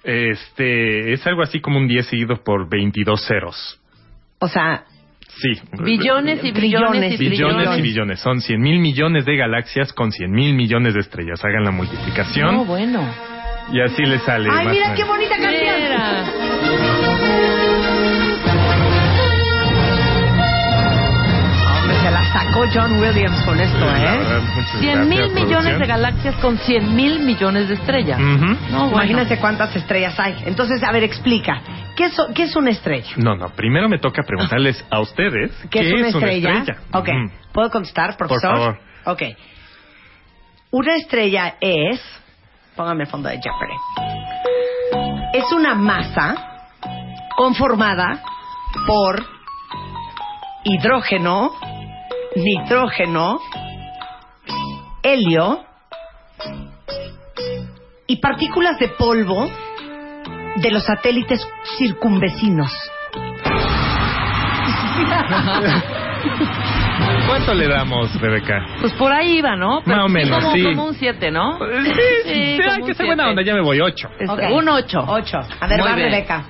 Este, 0.02 1.12
es 1.12 1.26
algo 1.26 1.42
así 1.42 1.60
como 1.60 1.78
un 1.78 1.86
10 1.86 2.06
seguido 2.06 2.42
por 2.42 2.68
22 2.68 3.24
ceros. 3.26 3.80
O 4.38 4.48
sea, 4.48 4.84
Sí. 5.40 5.60
Billones 5.84 6.42
y 6.42 6.50
billones 6.52 7.14
y 7.14 7.16
Billones. 7.16 7.18
Billones 7.18 7.58
billones. 7.58 7.78
y 7.78 7.82
billones. 7.82 8.20
Son 8.20 8.40
100 8.40 8.60
mil 8.60 8.80
millones 8.80 9.24
de 9.24 9.36
galaxias 9.36 9.92
con 9.92 10.10
100 10.10 10.30
mil 10.32 10.54
millones 10.54 10.94
de 10.94 11.00
estrellas. 11.00 11.44
Hagan 11.44 11.64
la 11.64 11.70
multiplicación 11.70 12.54
No, 12.56 12.64
bueno. 12.64 13.00
y 13.72 13.80
así 13.80 14.02
les 14.04 14.22
sale. 14.22 14.48
¡ay, 14.50 14.64
más 14.64 14.74
mira 14.74 14.94
qué 14.94 15.04
bonita 15.04 15.36
canción! 15.36 16.88
Hombre, 21.80 21.96
se 22.02 22.10
la 22.10 22.24
sacó 22.32 22.64
John 22.72 22.98
Williams 23.00 23.42
con 23.44 23.60
esto, 23.60 23.78
¿eh? 23.78 24.00
verdad, 24.00 24.42
muchas 24.54 24.80
100 24.80 25.08
mil 25.08 25.30
millones 25.32 25.78
de 25.78 25.86
galaxias 25.86 26.34
con 26.36 26.58
100 26.58 26.94
mil 26.96 27.20
millones 27.20 27.68
de 27.68 27.74
estrellas. 27.74 28.18
Ujú. 28.20 28.46
No, 28.70 28.78
bueno. 28.90 28.90
Imagínense 28.96 29.38
cuántas 29.38 29.74
estrellas 29.76 30.18
hay. 30.18 30.34
Entonces, 30.46 30.82
a 30.82 30.90
ver, 30.92 31.04
explica. 31.04 31.60
¿Qué 31.98 32.04
es, 32.04 32.16
qué 32.32 32.44
es 32.44 32.54
una 32.54 32.70
estrella? 32.70 33.10
No, 33.16 33.34
no, 33.34 33.48
primero 33.48 33.88
me 33.88 33.98
toca 33.98 34.22
preguntarles 34.22 34.84
a 34.88 35.00
ustedes 35.00 35.50
¿Qué, 35.70 35.80
es, 35.80 35.92
una, 35.92 36.06
estrella? 36.06 36.64
Ok. 36.92 37.08
¿puedo 37.52 37.70
contestar, 37.70 38.16
profesor? 38.16 38.56
favor. 38.56 38.78
Ok. 39.04 39.22
Una 40.70 40.94
estrella 40.94 41.56
es... 41.60 42.00
Póngame 42.76 43.02
el 43.02 43.10
fondo 43.10 43.28
de 43.28 43.40
Jeopardy. 43.40 43.74
Es 45.32 45.50
una 45.50 45.74
masa 45.74 46.68
conformada 47.36 48.22
por 48.86 49.26
hidrógeno, 50.62 51.50
nitrógeno, 52.36 53.40
helio 55.02 55.64
y 58.06 58.18
partículas 58.18 58.78
de 58.78 58.86
polvo 58.90 59.50
de 60.56 60.70
los 60.70 60.84
satélites 60.84 61.46
circunvecinos. 61.78 62.72
¿Cuánto 67.26 67.54
le 67.54 67.68
damos, 67.68 68.14
Rebeca? 68.20 68.66
Pues 68.80 68.92
por 68.94 69.12
ahí 69.12 69.38
iba, 69.38 69.54
¿no? 69.56 69.80
Más 69.84 70.04
o 70.04 70.08
sí, 70.08 70.12
menos, 70.14 70.42
como, 70.44 70.54
sí. 70.54 70.62
como 70.64 70.84
un 70.86 70.94
7, 70.94 71.30
¿no? 71.30 71.58
Sí, 71.58 71.92
sí, 72.24 72.58
como 72.58 72.72
hay 72.74 72.82
que 72.82 72.94
ser 72.94 73.06
buena 73.06 73.28
onda, 73.28 73.42
ya 73.42 73.54
me 73.54 73.60
voy, 73.60 73.80
8. 73.80 74.08
Es- 74.18 74.30
Ok. 74.30 74.40
Un 74.50 74.68
8. 74.68 74.98
Ocho. 75.06 75.38
A 75.60 75.66
ver, 75.66 75.78
Muy 75.80 75.88
va 75.88 75.94
bien. 75.94 76.10
Rebeca. 76.10 76.44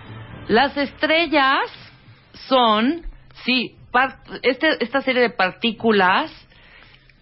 Las 0.49 0.77
estrellas 0.77 1.59
son, 2.49 3.03
sí, 3.45 3.77
par- 3.93 4.19
este, 4.43 4.83
esta 4.83 5.01
serie 5.03 5.21
de 5.23 5.31
partículas, 5.31 6.31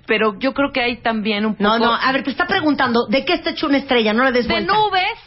pero 0.06 0.38
yo 0.38 0.52
creo 0.54 0.70
que 0.72 0.80
hay 0.80 0.96
también 0.98 1.44
un 1.46 1.54
poco... 1.56 1.64
No, 1.64 1.78
no, 1.78 1.92
a 1.94 2.12
ver, 2.12 2.22
te 2.22 2.30
está 2.30 2.46
preguntando, 2.46 3.06
¿de 3.08 3.24
qué 3.24 3.32
está 3.34 3.50
hecho 3.50 3.66
una 3.66 3.78
estrella? 3.78 4.12
No 4.12 4.24
le 4.24 4.32
des 4.32 4.46
de 4.46 4.54
vuelta. 4.54 4.72
nubes, 4.72 5.18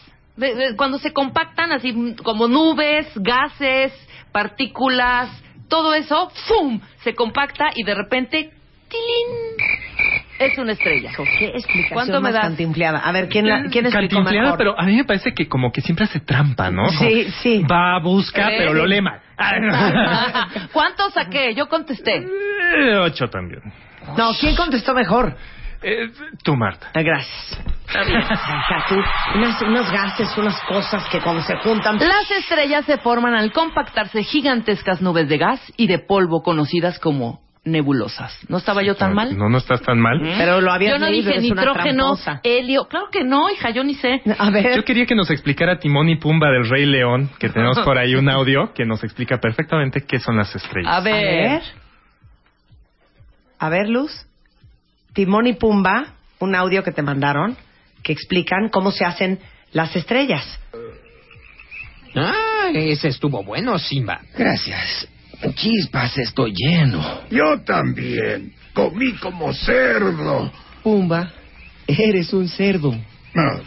cuando 0.75 0.97
se 0.99 1.11
compactan 1.13 1.71
así 1.71 1.91
mm, 1.93 2.15
como 2.23 2.47
nubes, 2.47 3.07
gases, 3.15 3.93
partículas, 4.31 5.29
todo 5.67 5.93
eso, 5.93 6.31
¡fum! 6.47 6.79
se 7.03 7.13
compacta 7.15 7.69
y 7.75 7.83
de 7.83 7.95
repente, 7.95 8.51
¡tilín! 8.89 9.79
es 10.39 10.57
una 10.57 10.71
estrella. 10.71 11.11
¿Qué 11.37 11.47
explicación 11.47 11.93
¿Cuánto 11.93 12.13
me 12.13 12.19
más 12.21 12.33
das? 12.33 12.43
cantinfleada? 12.43 12.99
A 12.99 13.11
ver, 13.11 13.27
¿quién, 13.27 13.47
la, 13.47 13.63
quién 13.69 13.85
explicó 13.85 14.15
Cantinfleada, 14.15 14.43
mejor? 14.43 14.57
pero 14.57 14.79
a 14.79 14.83
mí 14.83 14.95
me 14.95 15.03
parece 15.03 15.33
que 15.33 15.47
como 15.49 15.71
que 15.71 15.81
siempre 15.81 16.05
hace 16.05 16.21
trampa, 16.21 16.71
¿no? 16.71 16.85
Como 16.85 16.99
Sí, 16.99 17.29
sí. 17.41 17.63
Va, 17.69 17.99
busca, 17.99 18.49
¿Eh? 18.49 18.55
pero 18.57 18.73
lo 18.73 18.85
lee 18.85 19.01
mal. 19.01 19.19
¿Cuánto 20.73 21.09
saqué? 21.11 21.53
Yo 21.55 21.67
contesté. 21.67 22.25
Eh, 22.77 22.95
Ocho 22.99 23.29
también. 23.29 23.61
No, 24.17 24.31
¿quién 24.39 24.55
contestó 24.55 24.93
mejor? 24.93 25.35
Eh, 25.81 26.09
tú, 26.43 26.55
Marta. 26.55 26.91
Ah, 26.93 27.01
Gracias. 27.01 27.61
Unas- 29.35 29.61
unos 29.61 29.91
gases, 29.91 30.37
unas 30.37 30.59
cosas 30.63 31.05
que 31.09 31.19
cuando 31.21 31.41
se 31.41 31.55
juntan... 31.57 31.97
Las 31.97 32.29
estrellas 32.29 32.85
se 32.85 32.97
forman 32.99 33.33
al 33.33 33.51
compactarse 33.51 34.23
gigantescas 34.23 35.01
nubes 35.01 35.27
de 35.27 35.37
gas 35.37 35.59
y 35.77 35.87
de 35.87 35.99
polvo 35.99 36.43
conocidas 36.43 36.99
como 36.99 37.41
nebulosas. 37.63 38.37
¿No 38.47 38.57
estaba 38.57 38.83
yo 38.83 38.95
tan 38.95 39.13
mal? 39.13 39.37
No, 39.37 39.49
no 39.49 39.57
estás 39.57 39.81
tan 39.81 39.99
mal. 39.99 40.19
Pero 40.37 40.61
lo 40.61 40.71
habías 40.71 40.93
Yo 40.93 40.99
no 40.99 41.07
leído, 41.07 41.31
dije 41.31 41.41
nitrógeno, 41.41 42.15
helio. 42.43 42.85
Claro 42.87 43.07
que 43.11 43.23
no, 43.23 43.49
hija, 43.49 43.69
yo 43.71 43.83
ni 43.83 43.95
sé. 43.95 44.21
A 44.37 44.49
ver, 44.49 44.75
Yo 44.75 44.83
quería 44.83 45.05
que 45.05 45.15
nos 45.15 45.29
explicara 45.29 45.79
Timón 45.79 46.09
y 46.09 46.17
Pumba 46.17 46.49
del 46.51 46.69
Rey 46.69 46.85
León, 46.85 47.29
que 47.39 47.49
tenemos 47.49 47.79
por 47.79 47.97
ahí 47.97 48.15
un 48.15 48.29
audio 48.29 48.71
que 48.73 48.85
nos 48.85 49.03
explica 49.03 49.37
perfectamente 49.39 50.05
qué 50.05 50.19
son 50.19 50.37
las 50.37 50.55
estrellas. 50.55 50.91
A 50.93 50.99
ver. 51.01 51.61
A 53.59 53.69
ver, 53.69 53.89
Luz. 53.89 54.25
Timón 55.19 55.47
y 55.47 55.53
Pumba, 55.53 56.13
un 56.39 56.55
audio 56.55 56.81
que 56.81 56.93
te 56.93 57.01
mandaron, 57.01 57.57
que 58.01 58.13
explican 58.13 58.69
cómo 58.69 58.89
se 58.89 59.03
hacen 59.03 59.37
las 59.73 59.93
estrellas. 59.93 60.57
Ah, 62.15 62.69
ese 62.73 63.09
estuvo 63.09 63.43
bueno, 63.43 63.77
Simba. 63.79 64.21
Gracias. 64.37 65.09
Chispas, 65.55 66.17
estoy 66.19 66.53
lleno. 66.55 67.23
Yo 67.29 67.59
también. 67.65 68.53
Comí 68.73 69.11
como 69.15 69.51
cerdo. 69.51 70.53
Pumba, 70.83 71.33
eres 71.85 72.31
un 72.31 72.47
cerdo. 72.47 72.95
Ah, 73.35 73.59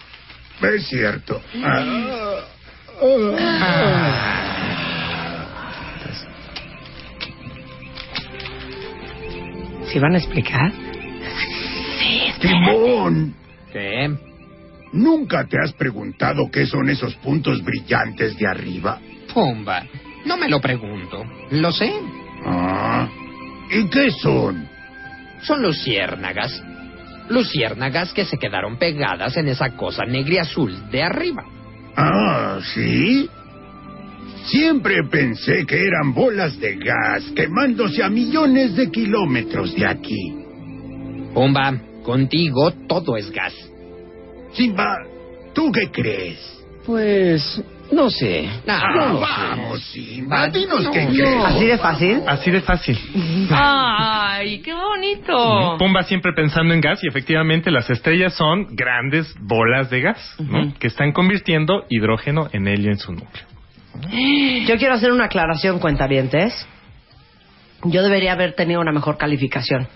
es 0.75 0.87
cierto. 0.89 1.39
Ah, 1.63 2.47
¿Sí 9.93 9.99
van 9.99 10.15
a 10.15 10.17
explicar? 10.17 10.92
Timón, 12.43 13.35
¿Qué? 13.73 14.11
¿nunca 14.93 15.47
te 15.47 15.57
has 15.59 15.73
preguntado 15.73 16.51
qué 16.51 16.67
son 16.67 16.89
esos 16.91 17.15
puntos 17.17 17.63
brillantes 17.65 18.37
de 18.37 18.47
arriba? 18.47 19.01
Pumba. 19.33 19.85
No 20.27 20.37
me 20.37 20.49
lo 20.49 20.61
pregunto. 20.61 21.25
Lo 21.51 21.73
sé. 21.73 21.93
Ah, 22.45 23.09
¿y 23.71 23.89
qué 23.89 24.11
son? 24.11 24.69
Son 25.43 25.63
luciérnagas. 25.63 26.63
Luciérnagas 27.29 28.13
que 28.13 28.25
se 28.25 28.37
quedaron 28.39 28.77
pegadas 28.79 29.37
en 29.37 29.49
esa 29.49 29.71
cosa 29.77 30.05
negra 30.05 30.35
y 30.35 30.39
azul 30.39 30.91
de 30.91 31.03
arriba. 31.03 31.45
Ah, 31.97 32.59
¿sí? 32.75 33.29
Siempre 34.47 34.97
pensé 35.11 35.65
que 35.67 35.81
eran 35.81 36.13
bolas 36.13 36.59
de 36.59 36.77
gas 36.77 37.25
quemándose 37.35 38.03
a 38.03 38.09
millones 38.11 38.75
de 38.77 38.91
kilómetros 38.91 39.75
de 39.75 39.87
aquí. 39.87 40.35
Pumba, 41.33 41.75
contigo 42.03 42.71
todo 42.89 43.17
es 43.17 43.31
gas. 43.31 43.55
Simba, 44.53 44.99
¿tú 45.55 45.71
qué 45.73 45.91
crees? 45.91 46.39
Pues, 46.85 47.63
no 47.93 48.11
sé. 48.11 48.49
Ah, 48.67 48.83
No. 48.95 49.21
Vamos, 49.21 49.81
Simba, 49.85 50.49
dinos 50.49 50.83
No, 50.83 50.91
qué 50.91 51.05
no. 51.05 51.11
crees. 51.13 51.45
¿Así 51.45 51.65
de 51.67 51.79
fácil? 51.79 52.23
Así 52.27 52.51
de 52.51 52.61
fácil. 52.61 52.99
Ay, 53.51 54.61
qué 54.61 54.75
bonito. 54.75 55.77
Pumba 55.79 56.03
siempre 56.03 56.33
pensando 56.33 56.75
en 56.75 56.81
gas 56.81 57.03
y 57.05 57.09
efectivamente 57.09 57.71
las 57.71 57.89
estrellas 57.89 58.35
son 58.35 58.67
grandes 58.75 59.33
bolas 59.41 59.91
de 59.91 60.01
gas 60.01 60.37
¿no? 60.41 60.75
que 60.79 60.89
están 60.89 61.13
convirtiendo 61.13 61.85
hidrógeno 61.89 62.49
en 62.53 62.67
helio 62.67 62.91
en 62.91 62.99
su 62.99 63.13
núcleo. 63.13 63.45
Yo 64.67 64.77
quiero 64.79 64.95
hacer 64.95 65.13
una 65.13 65.27
aclaración, 65.27 65.79
cuentavientes. 65.79 66.67
Yo 67.85 68.03
debería 68.03 68.33
haber 68.33 68.55
tenido 68.55 68.81
una 68.81 68.93
mejor 68.93 69.19
calificación. 69.19 69.87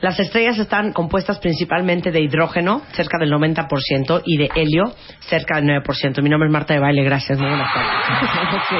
Las 0.00 0.18
estrellas 0.20 0.58
están 0.58 0.92
compuestas 0.92 1.38
principalmente 1.40 2.12
de 2.12 2.20
hidrógeno, 2.20 2.82
cerca 2.92 3.18
del 3.18 3.32
90%, 3.32 4.22
y 4.24 4.36
de 4.36 4.48
helio, 4.54 4.94
cerca 5.20 5.56
del 5.60 5.64
9%. 5.82 6.22
Mi 6.22 6.28
nombre 6.30 6.48
es 6.48 6.52
Marta 6.52 6.74
de 6.74 6.80
Baile, 6.80 7.02
gracias. 7.02 7.38
Muy 7.38 7.48
buenas 7.48 7.72
tardes. 7.74 7.90
Ok. 8.48 8.70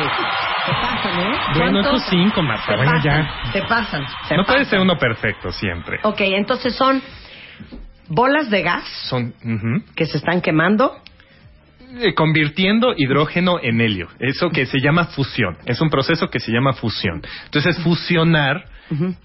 Se 0.66 0.72
pasan, 0.72 1.20
¿eh? 1.20 1.38
Bueno, 1.54 1.80
¿Cuántos? 1.80 1.84
estos 1.86 2.02
cinco, 2.10 2.42
Marta. 2.42 2.66
Se 2.66 2.76
Bueno, 2.76 2.92
pasan, 2.92 3.02
ya. 3.44 3.52
Se 3.52 3.62
pasan. 3.62 4.06
se 4.28 4.36
No 4.36 4.44
puede 4.44 4.58
pasan. 4.58 4.70
ser 4.70 4.80
uno 4.80 4.96
perfecto 4.98 5.50
siempre. 5.50 5.98
Ok, 6.02 6.20
entonces 6.20 6.74
son 6.74 7.02
bolas 8.08 8.48
de 8.50 8.62
gas 8.62 8.84
Son 9.08 9.34
ujú, 9.44 9.84
que 9.96 10.06
se 10.06 10.18
están 10.18 10.40
quemando. 10.40 10.96
eh, 12.00 12.14
convirtiendo 12.14 12.92
hidrógeno 12.96 13.58
en 13.62 13.80
helio. 13.80 14.08
Eso 14.20 14.50
que 14.50 14.66
se 14.66 14.78
llama 14.80 15.06
fusión. 15.06 15.56
Es 15.64 15.80
un 15.80 15.88
proceso 15.90 16.28
que 16.28 16.38
se 16.38 16.52
llama 16.52 16.74
fusión. 16.74 17.22
Entonces, 17.46 17.78
fusionar 17.82 18.64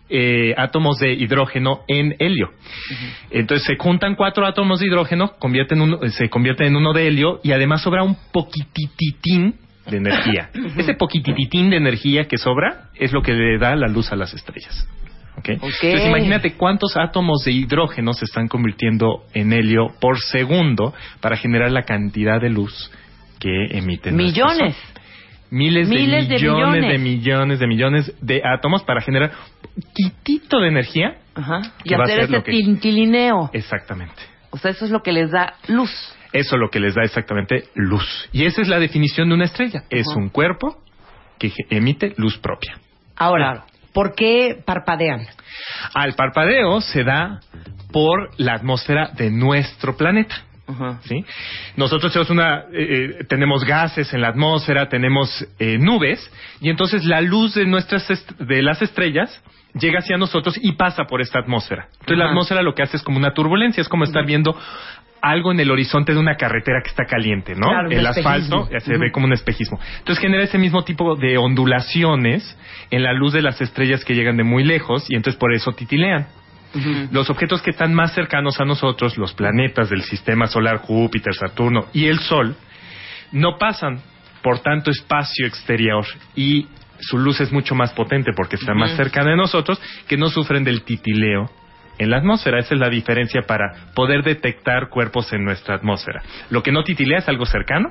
eh, 0.09 0.53
átomos 0.57 0.99
de 0.99 1.13
hidrógeno 1.13 1.81
en 1.87 2.15
helio. 2.19 2.51
Entonces, 3.31 3.65
se 3.65 3.75
juntan 3.77 4.15
cuatro 4.15 4.45
átomos 4.45 4.79
de 4.79 4.87
hidrógeno, 4.87 5.35
convierten 5.39 5.81
uno, 5.81 6.03
eh, 6.03 6.09
se 6.09 6.29
convierten 6.29 6.67
en 6.67 6.75
uno 6.75 6.93
de 6.93 7.07
helio 7.07 7.39
y 7.43 7.51
además 7.51 7.81
sobra 7.81 8.03
un 8.03 8.17
poquitititín 8.31 9.55
de 9.89 9.97
energía. 9.97 10.49
Ese 10.77 10.93
poquitititín 10.95 11.69
de 11.69 11.77
energía 11.77 12.25
que 12.25 12.37
sobra 12.37 12.89
es 12.95 13.11
lo 13.11 13.21
que 13.21 13.33
le 13.33 13.57
da 13.57 13.75
la 13.75 13.87
luz 13.87 14.11
a 14.11 14.15
las 14.15 14.33
estrellas. 14.33 14.87
¿ok? 15.37 15.49
Entonces 15.49 16.05
imagínate 16.07 16.53
cuántos 16.53 16.95
átomos 16.95 17.43
de 17.45 17.51
hidrógeno 17.51 18.13
se 18.13 18.25
están 18.25 18.47
convirtiendo 18.47 19.23
en 19.33 19.53
helio 19.53 19.87
por 19.99 20.19
segundo 20.19 20.93
para 21.21 21.37
generar 21.37 21.71
la 21.71 21.83
cantidad 21.83 22.39
de 22.39 22.49
luz 22.49 22.91
que 23.39 23.77
emiten. 23.77 24.15
Millones. 24.15 24.75
Miles, 25.53 25.87
Miles 25.87 26.27
de 26.27 26.35
de 26.35 26.41
millones 26.41 26.81
de 26.81 26.97
millones. 26.97 27.59
de 27.59 27.67
millones 27.67 28.13
de 28.21 28.41
átomos 28.43 28.81
para 28.83 29.01
generar 29.01 29.31
un 29.75 29.83
poquitito 29.83 30.59
de 30.59 30.67
energía. 30.69 31.17
Ajá. 31.35 31.61
Y 31.83 31.93
hacer 31.93 32.21
ese 32.21 32.41
que- 32.41 32.51
tintilineo. 32.51 33.51
Exactamente. 33.53 34.15
O 34.49 34.57
sea, 34.57 34.71
eso 34.71 34.85
es 34.85 34.89
lo 34.91 35.01
que 35.03 35.11
les 35.11 35.29
da 35.29 35.53
luz. 35.67 35.91
Eso 36.31 36.55
es 36.55 36.59
lo 36.59 36.69
que 36.69 36.79
les 36.79 36.95
da 36.95 37.03
exactamente 37.03 37.65
luz. 37.75 38.27
Y 38.31 38.45
esa 38.45 38.63
es 38.63 38.67
la 38.67 38.79
definición 38.79 39.29
de 39.29 39.35
una 39.35 39.45
estrella. 39.45 39.83
Es 39.91 40.07
un 40.07 40.29
cuerpo 40.29 40.81
que 41.37 41.51
emite 41.69 42.13
luz 42.17 42.39
propia. 42.39 42.79
Ahora, 43.15 43.65
¿por 43.93 44.15
qué 44.15 44.57
parpadean? 44.65 45.21
Al 45.93 46.13
parpadeo 46.15 46.81
se 46.81 47.03
da 47.03 47.39
por 47.91 48.31
la 48.39 48.53
atmósfera 48.55 49.11
de 49.15 49.29
nuestro 49.29 49.95
planeta. 49.95 50.35
¿Sí? 51.03 51.23
Nosotros 51.75 52.11
tenemos, 52.13 52.29
una, 52.29 52.59
eh, 52.73 53.17
eh, 53.19 53.23
tenemos 53.27 53.63
gases 53.65 54.13
en 54.13 54.21
la 54.21 54.29
atmósfera, 54.29 54.87
tenemos 54.87 55.45
eh, 55.59 55.77
nubes, 55.77 56.31
y 56.61 56.69
entonces 56.69 57.03
la 57.05 57.21
luz 57.21 57.55
de, 57.55 57.65
nuestras 57.65 58.09
est- 58.09 58.31
de 58.39 58.61
las 58.61 58.81
estrellas 58.81 59.43
llega 59.73 59.99
hacia 59.99 60.17
nosotros 60.17 60.55
y 60.61 60.73
pasa 60.73 61.03
por 61.05 61.19
esta 61.21 61.39
atmósfera. 61.39 61.87
Entonces 61.93 62.17
la 62.17 62.25
atmósfera 62.31 62.61
lo 62.61 62.73
que 62.73 62.83
hace 62.83 62.97
es 62.97 63.03
como 63.03 63.17
una 63.17 63.33
turbulencia, 63.33 63.81
es 63.81 63.89
como 63.89 64.03
estar 64.03 64.25
viendo 64.25 64.55
algo 65.21 65.51
en 65.53 65.59
el 65.61 65.71
horizonte 65.71 66.13
de 66.13 66.19
una 66.19 66.35
carretera 66.35 66.81
que 66.83 66.89
está 66.89 67.05
caliente, 67.05 67.55
¿no? 67.55 67.67
Claro, 67.69 67.89
el 67.89 68.03
asfalto 68.05 68.67
eh, 68.71 68.79
se 68.81 68.97
ve 68.97 69.11
como 69.11 69.25
un 69.25 69.31
espejismo. 69.33 69.79
Entonces 69.99 70.21
genera 70.21 70.43
ese 70.43 70.57
mismo 70.57 70.83
tipo 70.83 71.15
de 71.15 71.37
ondulaciones 71.37 72.57
en 72.91 73.03
la 73.03 73.13
luz 73.13 73.33
de 73.33 73.41
las 73.41 73.59
estrellas 73.61 74.03
que 74.03 74.15
llegan 74.15 74.37
de 74.37 74.43
muy 74.43 74.63
lejos 74.63 75.05
y 75.09 75.15
entonces 75.15 75.39
por 75.39 75.53
eso 75.53 75.71
titilean. 75.71 76.27
Los 77.11 77.29
objetos 77.29 77.61
que 77.61 77.71
están 77.71 77.93
más 77.93 78.13
cercanos 78.13 78.59
a 78.59 78.65
nosotros, 78.65 79.17
los 79.17 79.33
planetas 79.33 79.89
del 79.89 80.01
sistema 80.01 80.47
solar, 80.47 80.77
Júpiter, 80.77 81.33
Saturno 81.33 81.87
y 81.93 82.07
el 82.07 82.19
Sol, 82.19 82.55
no 83.31 83.57
pasan 83.57 84.01
por 84.41 84.59
tanto 84.59 84.91
espacio 84.91 85.45
exterior 85.47 86.05
y 86.35 86.67
su 86.99 87.17
luz 87.17 87.41
es 87.41 87.51
mucho 87.51 87.75
más 87.75 87.93
potente 87.93 88.31
porque 88.35 88.55
está 88.55 88.73
más 88.73 88.95
cerca 88.95 89.23
de 89.23 89.35
nosotros, 89.35 89.81
que 90.07 90.17
no 90.17 90.29
sufren 90.29 90.63
del 90.63 90.83
titileo 90.83 91.49
en 91.97 92.09
la 92.09 92.17
atmósfera. 92.17 92.59
Esa 92.59 92.75
es 92.75 92.79
la 92.79 92.89
diferencia 92.89 93.41
para 93.41 93.93
poder 93.93 94.23
detectar 94.23 94.89
cuerpos 94.89 95.31
en 95.33 95.43
nuestra 95.43 95.75
atmósfera. 95.75 96.21
Lo 96.49 96.63
que 96.63 96.71
no 96.71 96.83
titilea 96.83 97.19
es 97.19 97.27
algo 97.27 97.45
cercano, 97.45 97.89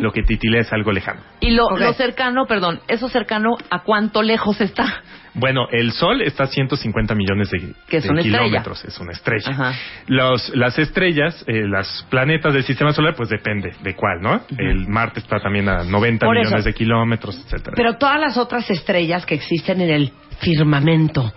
lo 0.00 0.12
que 0.12 0.22
titilea 0.22 0.60
es 0.62 0.72
algo 0.72 0.92
lejano. 0.92 1.20
Y 1.40 1.50
lo, 1.50 1.70
lo 1.76 1.92
cercano, 1.94 2.46
perdón, 2.46 2.80
eso 2.88 3.08
cercano, 3.08 3.56
¿a 3.70 3.82
cuánto 3.82 4.22
lejos 4.22 4.60
está? 4.60 5.02
Bueno, 5.34 5.66
el 5.70 5.92
Sol 5.92 6.20
está 6.22 6.44
a 6.44 6.46
150 6.48 7.14
millones 7.14 7.50
de, 7.50 7.72
Que 7.88 7.98
es 7.98 8.04
de 8.04 8.10
una 8.10 8.20
estrella. 8.22 8.44
kilómetros, 8.44 8.84
es 8.84 8.98
una 8.98 9.12
estrella. 9.12 9.50
Ajá. 9.50 9.72
Los, 10.08 10.48
las 10.56 10.76
estrellas, 10.78 11.44
eh, 11.46 11.62
los 11.64 12.06
planetas 12.10 12.52
del 12.54 12.64
sistema 12.64 12.92
solar, 12.92 13.14
pues 13.14 13.28
depende 13.28 13.72
de 13.82 13.94
cuál, 13.94 14.20
¿no? 14.20 14.40
El 14.56 14.88
Marte 14.88 15.20
está 15.20 15.38
también 15.38 15.68
a 15.68 15.84
90 15.84 16.26
Por 16.26 16.34
millones 16.34 16.58
eso. 16.60 16.64
de 16.68 16.74
kilómetros, 16.74 17.36
etcétera. 17.44 17.74
Pero 17.76 17.94
todas 17.98 18.18
las 18.18 18.36
otras 18.36 18.68
estrellas 18.70 19.24
que 19.26 19.34
existen 19.36 19.80
en 19.80 19.90
el 19.90 20.12
firmamento 20.40 21.32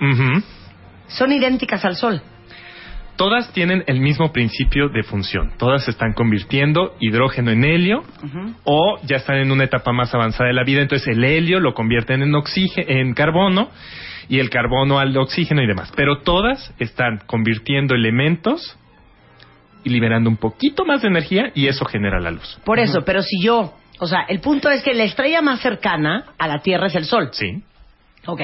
son 1.07 1.31
idénticas 1.31 1.83
al 1.85 1.95
Sol. 1.95 2.21
Todas 3.21 3.53
tienen 3.53 3.83
el 3.85 3.99
mismo 3.99 4.31
principio 4.33 4.89
de 4.89 5.03
función. 5.03 5.51
Todas 5.59 5.87
están 5.87 6.13
convirtiendo 6.13 6.95
hidrógeno 6.99 7.51
en 7.51 7.63
helio 7.63 8.01
o 8.63 8.97
ya 9.03 9.17
están 9.17 9.35
en 9.35 9.51
una 9.51 9.65
etapa 9.65 9.91
más 9.91 10.11
avanzada 10.15 10.47
de 10.47 10.55
la 10.55 10.63
vida. 10.63 10.81
Entonces 10.81 11.07
el 11.09 11.23
helio 11.23 11.59
lo 11.59 11.75
convierten 11.75 12.23
en 12.23 12.33
oxígeno, 12.33 12.87
en 12.89 13.13
carbono 13.13 13.69
y 14.27 14.39
el 14.39 14.49
carbono 14.49 14.97
al 14.97 15.15
oxígeno 15.15 15.61
y 15.61 15.67
demás. 15.67 15.93
Pero 15.95 16.23
todas 16.23 16.73
están 16.79 17.21
convirtiendo 17.27 17.93
elementos 17.93 18.75
y 19.83 19.91
liberando 19.91 20.27
un 20.27 20.37
poquito 20.37 20.83
más 20.83 21.03
de 21.03 21.09
energía 21.09 21.51
y 21.53 21.67
eso 21.67 21.85
genera 21.85 22.19
la 22.19 22.31
luz. 22.31 22.59
Por 22.65 22.79
eso, 22.79 23.01
pero 23.05 23.21
si 23.21 23.39
yo, 23.39 23.75
o 23.99 24.07
sea, 24.07 24.21
el 24.29 24.39
punto 24.39 24.71
es 24.71 24.81
que 24.81 24.95
la 24.95 25.03
estrella 25.03 25.43
más 25.43 25.61
cercana 25.61 26.33
a 26.39 26.47
la 26.47 26.63
Tierra 26.63 26.87
es 26.87 26.95
el 26.95 27.05
Sol. 27.05 27.29
Sí. 27.33 27.61
Ok. 28.25 28.41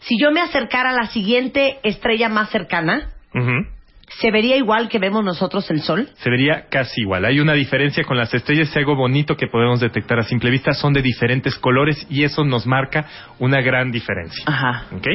Si 0.00 0.18
yo 0.18 0.30
me 0.30 0.40
acercara 0.40 0.92
a 0.92 0.94
la 0.94 1.08
siguiente 1.08 1.78
estrella 1.82 2.30
más 2.30 2.48
cercana, 2.48 3.10
Ujú. 3.34 3.77
¿Se 4.20 4.30
vería 4.30 4.56
igual 4.56 4.88
que 4.88 4.98
vemos 4.98 5.24
nosotros 5.24 5.70
el 5.70 5.80
Sol? 5.80 6.08
Se 6.14 6.30
vería 6.30 6.66
casi 6.70 7.02
igual. 7.02 7.24
Hay 7.24 7.40
una 7.40 7.52
diferencia 7.52 8.04
con 8.04 8.16
las 8.16 8.32
estrellas 8.34 8.74
algo 8.76 8.96
bonito 8.96 9.36
que 9.36 9.46
podemos 9.46 9.80
detectar 9.80 10.18
a 10.18 10.22
simple 10.22 10.50
vista. 10.50 10.72
Son 10.72 10.92
de 10.92 11.02
diferentes 11.02 11.56
colores 11.58 12.06
y 12.08 12.24
eso 12.24 12.44
nos 12.44 12.66
marca 12.66 13.06
una 13.38 13.60
gran 13.60 13.90
diferencia. 13.90 14.44
Ajá. 14.46 14.86
¿Ok? 14.92 15.06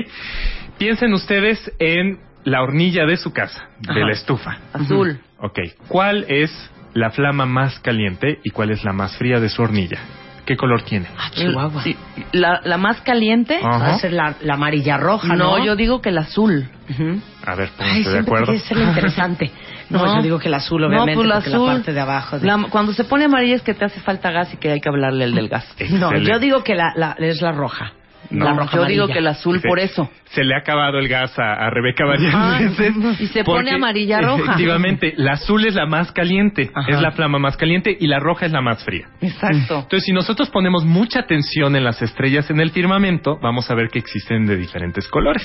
Piensen 0.77 1.13
ustedes 1.13 1.71
en 1.79 2.19
la 2.43 2.62
hornilla 2.62 3.05
de 3.05 3.17
su 3.17 3.31
casa, 3.31 3.69
de 3.79 4.05
la 4.05 4.12
estufa. 4.12 4.57
Azul. 4.73 5.19
Ok. 5.39 5.59
¿Cuál 5.88 6.25
es 6.27 6.51
la 6.93 7.12
flama 7.12 7.45
más 7.45 7.79
caliente 7.79 8.39
y 8.43 8.51
cuál 8.51 8.71
es 8.71 8.83
la 8.83 8.93
más 8.93 9.17
fría 9.17 9.39
de 9.39 9.50
su 9.50 9.62
hornilla? 9.62 10.00
¿Qué 10.45 10.57
color 10.57 10.81
tiene? 10.83 11.07
Chihuahua. 11.33 11.81
Sí, 11.83 11.95
la, 12.33 12.59
la 12.63 12.77
más 12.77 13.00
caliente. 13.01 13.57
Ajá. 13.63 13.77
Va 13.79 13.88
a 13.95 14.00
ser 14.00 14.12
la, 14.13 14.35
la 14.41 14.55
amarilla 14.55 14.97
roja, 14.97 15.29
¿no? 15.29 15.57
No, 15.57 15.65
yo 15.65 15.75
digo 15.75 16.01
que 16.01 16.09
el 16.09 16.17
azul. 16.17 16.67
Ujú. 16.89 17.21
A 17.45 17.55
ver, 17.55 17.69
Ay, 17.69 17.73
pónganse 17.77 17.97
de 17.97 18.03
siempre 18.12 18.19
acuerdo. 18.35 18.59
ser 18.59 18.77
lo 18.77 18.83
interesante. 18.83 19.51
No, 19.89 20.05
No. 20.05 20.15
yo 20.15 20.21
digo 20.23 20.39
que 20.39 20.47
el 20.47 20.53
azul, 20.55 20.83
obviamente, 20.85 21.12
no, 21.12 21.17
pues 21.17 21.27
la 21.27 21.35
porque 21.35 21.50
azul. 21.50 21.67
la 21.67 21.73
parte 21.73 21.93
de 21.93 22.00
abajo. 22.00 22.39
de- 22.39 22.47
La- 22.47 22.65
cuando 22.69 22.93
se 22.93 23.03
pone 23.03 23.25
amarilla 23.25 23.55
es 23.55 23.62
que 23.62 23.73
te 23.73 23.85
hace 23.85 24.00
falta 24.00 24.31
gas 24.31 24.51
y 24.53 24.57
que 24.57 24.71
hay 24.71 24.79
que 24.79 24.89
hablarle 24.89 25.25
al 25.25 25.35
del 25.35 25.50
gas. 25.50 25.65
No, 25.91 26.07
Excelente. 26.07 26.31
yo 26.31 26.39
digo 26.39 26.63
que 26.63 26.73
la, 26.73 26.93
la- 26.95 27.15
es 27.19 27.41
la 27.41 27.51
roja. 27.51 27.91
No, 28.33 28.45
la 28.45 28.53
roja 28.53 28.77
yo 28.77 28.85
digo 28.85 29.03
amarilla. 29.03 29.13
que 29.13 29.19
el 29.19 29.27
azul 29.27 29.59
Se- 29.61 29.67
por 29.67 29.79
eso. 29.79 30.09
Se 30.25 30.43
le 30.43 30.55
ha 30.55 30.59
acabado 30.59 30.97
el 30.97 31.07
gas 31.07 31.37
a, 31.37 31.53
a 31.53 31.69
Rebeca 31.69 32.05
varias 32.05 32.33
Ajá. 32.33 32.59
veces. 32.59 32.93
Y 33.21 33.27
se 33.27 33.43
pone 33.43 33.71
amarilla 33.71 34.19
roja. 34.21 34.43
Efectivamente, 34.43 35.13
la 35.17 35.33
azul 35.33 35.65
es 35.65 35.75
la 35.75 35.85
más 35.85 36.11
caliente, 36.11 36.71
Ajá. 36.73 36.89
es 36.91 37.01
la 37.01 37.11
flama 37.11 37.37
más 37.39 37.55
caliente 37.57 37.95
y 37.99 38.07
la 38.07 38.19
roja 38.19 38.45
es 38.47 38.51
la 38.51 38.61
más 38.61 38.83
fría. 38.83 39.07
Exacto. 39.21 39.75
Entonces, 39.83 40.03
si 40.05 40.11
nosotros 40.13 40.49
ponemos 40.49 40.83
mucha 40.85 41.19
atención 41.19 41.75
en 41.75 41.83
las 41.83 42.01
estrellas 42.01 42.49
en 42.49 42.59
el 42.59 42.71
firmamento, 42.71 43.37
vamos 43.41 43.69
a 43.69 43.75
ver 43.75 43.89
que 43.89 43.99
existen 43.99 44.45
de 44.45 44.57
diferentes 44.57 45.07
colores. 45.07 45.43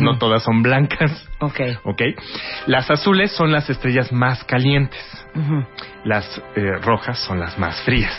No 0.00 0.18
todas 0.18 0.42
son 0.42 0.62
blancas. 0.62 1.28
Ok. 1.40 1.60
¿Ok? 1.84 2.02
Las 2.66 2.90
azules 2.90 3.32
son 3.32 3.50
las 3.50 3.68
estrellas 3.70 4.12
más 4.12 4.44
calientes. 4.44 5.00
Ujú. 5.34 5.64
Las 6.04 6.40
eh, 6.56 6.72
rojas 6.82 7.18
son 7.18 7.40
las 7.40 7.58
más 7.58 7.80
frías. 7.82 8.12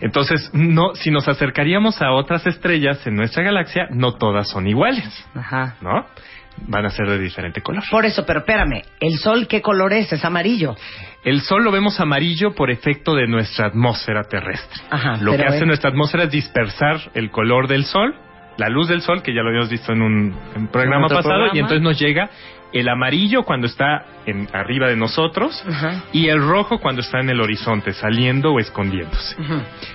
Entonces, 0.00 0.50
no, 0.52 0.94
si 0.94 1.10
nos 1.10 1.28
acercaríamos 1.28 2.00
a 2.02 2.12
otras 2.12 2.46
estrellas 2.46 3.06
en 3.06 3.16
nuestra 3.16 3.42
galaxia, 3.42 3.88
no 3.90 4.12
todas 4.12 4.48
son 4.48 4.66
iguales, 4.66 5.04
Ajá. 5.34 5.76
¿no? 5.80 6.06
Van 6.68 6.86
a 6.86 6.90
ser 6.90 7.06
de 7.06 7.18
diferente 7.18 7.60
color. 7.60 7.82
Por 7.90 8.06
eso, 8.06 8.24
pero 8.24 8.40
espérame, 8.40 8.82
¿el 9.00 9.18
sol 9.18 9.46
qué 9.46 9.60
color 9.60 9.92
es? 9.92 10.10
Es 10.12 10.24
amarillo. 10.24 10.74
El 11.22 11.40
Sol 11.42 11.64
lo 11.64 11.70
vemos 11.72 11.98
amarillo 12.00 12.54
por 12.54 12.70
efecto 12.70 13.14
de 13.14 13.26
nuestra 13.26 13.66
atmósfera 13.66 14.22
terrestre. 14.24 14.80
Ajá, 14.90 15.16
Lo 15.20 15.36
que 15.36 15.44
hace 15.44 15.58
es- 15.58 15.66
nuestra 15.66 15.90
atmósfera 15.90 16.24
es 16.24 16.30
dispersar 16.30 16.98
el 17.14 17.30
color 17.30 17.66
del 17.68 17.84
Sol, 17.84 18.14
la 18.56 18.68
luz 18.68 18.88
del 18.88 19.02
Sol, 19.02 19.22
que 19.22 19.34
ya 19.34 19.42
lo 19.42 19.48
habíamos 19.48 19.70
visto 19.70 19.92
en 19.92 20.02
un, 20.02 20.36
en 20.54 20.68
programa 20.68 21.08
pasado, 21.08 21.22
programa. 21.24 21.50
y 21.54 21.58
entonces 21.58 21.82
nos 21.82 21.98
llega 21.98 22.30
el 22.72 22.88
amarillo 22.88 23.42
cuando 23.44 23.66
está 23.66 24.04
en, 24.26 24.48
arriba 24.52 24.88
de 24.88 24.96
nosotros 24.96 25.64
y 26.12 26.28
el 26.28 26.40
rojo 26.42 26.78
cuando 26.78 27.00
está 27.00 27.20
en 27.20 27.30
el 27.30 27.40
horizonte, 27.40 27.92
saliendo 27.92 28.52
o 28.52 28.58
escondiéndose. 28.58 29.36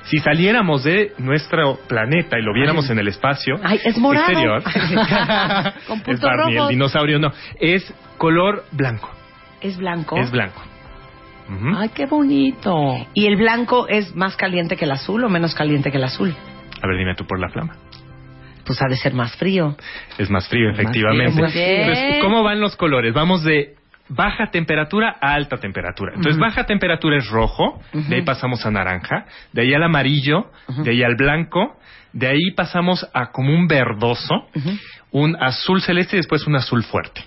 Si 0.03 0.18
saliéramos 0.20 0.84
de 0.84 1.13
nuestro 1.18 1.77
planeta 1.88 2.39
y 2.39 2.44
lo 2.44 2.53
viéramos 2.53 2.89
en 2.89 2.98
el 2.98 3.08
espacio 3.08 3.56
Ay, 3.63 3.80
es 3.84 3.98
morado. 3.98 4.25
exterior, 4.25 4.63
Con 5.88 6.01
es 6.08 6.22
Barney, 6.22 6.58
el 6.58 6.68
dinosaurio 6.70 7.20
no, 7.20 7.32
es 7.60 7.94
color 8.18 8.63
blanco, 8.72 9.10
Es 9.60 9.77
blanco. 9.77 10.18
es 10.18 10.32
blanco. 10.32 10.62
Ay, 11.77 11.89
qué 11.94 12.06
bonito. 12.06 12.96
¿Y 13.13 13.25
el 13.25 13.36
blanco 13.36 13.88
es 13.89 14.15
más 14.15 14.38
caliente 14.38 14.77
que 14.77 14.86
el 14.86 14.91
azul 14.91 15.22
o 15.25 15.30
menos 15.30 15.53
caliente 15.53 15.91
que 15.91 15.98
el 15.98 16.06
azul? 16.06 16.34
A 16.82 16.88
ver, 16.88 16.98
dime 16.98 17.13
tú 17.15 17.25
por 17.25 17.39
la 17.41 17.50
flama. 17.50 17.75
Pues 18.72 18.82
ha 18.82 18.88
de 18.88 18.96
ser 18.96 19.13
más 19.13 19.36
frío. 19.36 19.75
Es 20.18 20.29
más 20.29 20.48
frío, 20.48 20.70
efectivamente. 20.70 21.50
frío. 21.51 21.66
Entonces, 21.66 22.22
¿cómo 22.22 22.42
van 22.42 22.62
los 22.62 22.77
colores? 22.77 23.14
Vamos 23.14 23.44
de 23.44 23.75
baja 24.07 24.50
temperatura 24.50 25.18
a 25.20 25.34
alta 25.34 25.57
temperatura. 25.57 26.14
Entonces, 26.16 26.40
baja 26.40 26.66
temperatura 26.66 27.18
es 27.18 27.27
rojo, 27.27 27.81
de 27.92 28.16
ahí 28.16 28.22
pasamos 28.22 28.66
a 28.66 28.72
naranja, 28.72 29.25
de 29.51 29.64
ahí 29.64 29.74
al 29.74 29.84
amarillo, 29.84 30.51
de 30.84 30.92
ahí 30.92 31.03
al 31.03 31.16
blanco, 31.16 31.77
de 32.14 32.27
ahí 32.27 32.51
pasamos 32.55 33.05
a 33.14 33.31
como 33.31 33.53
un 33.53 33.68
verdoso, 33.68 34.48
un 35.12 35.36
azul 35.36 35.81
celeste 35.81 36.16
y 36.16 36.20
después 36.20 36.48
un 36.48 36.55
azul 36.55 36.84
fuerte. 36.84 37.25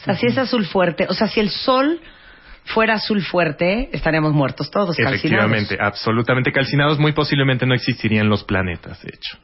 O 0.00 0.02
sea, 0.02 0.14
si 0.14 0.26
es 0.26 0.38
azul 0.38 0.64
fuerte, 0.64 1.06
o 1.08 1.14
sea, 1.14 1.28
si 1.28 1.38
el 1.38 1.50
sol 1.50 2.00
fuera 2.64 2.94
azul 2.94 3.22
fuerte, 3.22 3.90
estaríamos 3.92 4.32
muertos 4.32 4.70
todos, 4.70 4.96
calcinados. 4.96 5.24
Efectivamente, 5.24 5.78
absolutamente 5.80 6.52
calcinados, 6.52 6.98
muy 6.98 7.12
posiblemente 7.12 7.64
no 7.66 7.74
existirían 7.74 8.28
los 8.28 8.42
planetas, 8.44 9.00
de 9.02 9.12
hecho. 9.14 9.38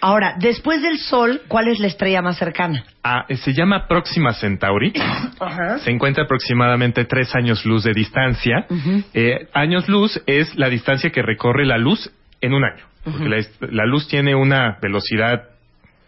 Ahora, 0.00 0.34
después 0.38 0.82
del 0.82 0.98
sol, 0.98 1.42
¿cuál 1.48 1.68
es 1.68 1.78
la 1.78 1.86
estrella 1.86 2.22
más 2.22 2.38
cercana? 2.38 2.84
Ah, 3.02 3.24
eh, 3.28 3.36
se 3.36 3.52
llama 3.52 3.86
Próxima 3.88 4.32
Centauri. 4.34 4.92
Ajá. 5.40 5.78
Se 5.78 5.90
encuentra 5.90 6.24
aproximadamente 6.24 7.04
tres 7.04 7.34
años 7.34 7.64
luz 7.64 7.84
de 7.84 7.92
distancia. 7.92 8.66
Eh, 9.14 9.48
años 9.52 9.88
luz 9.88 10.20
es 10.26 10.54
la 10.56 10.68
distancia 10.68 11.10
que 11.10 11.22
recorre 11.22 11.66
la 11.66 11.78
luz 11.78 12.10
en 12.40 12.54
un 12.54 12.64
año. 12.64 12.84
Porque 13.04 13.28
la, 13.28 13.38
la 13.70 13.86
luz 13.86 14.06
tiene 14.08 14.34
una 14.34 14.76
velocidad 14.82 15.50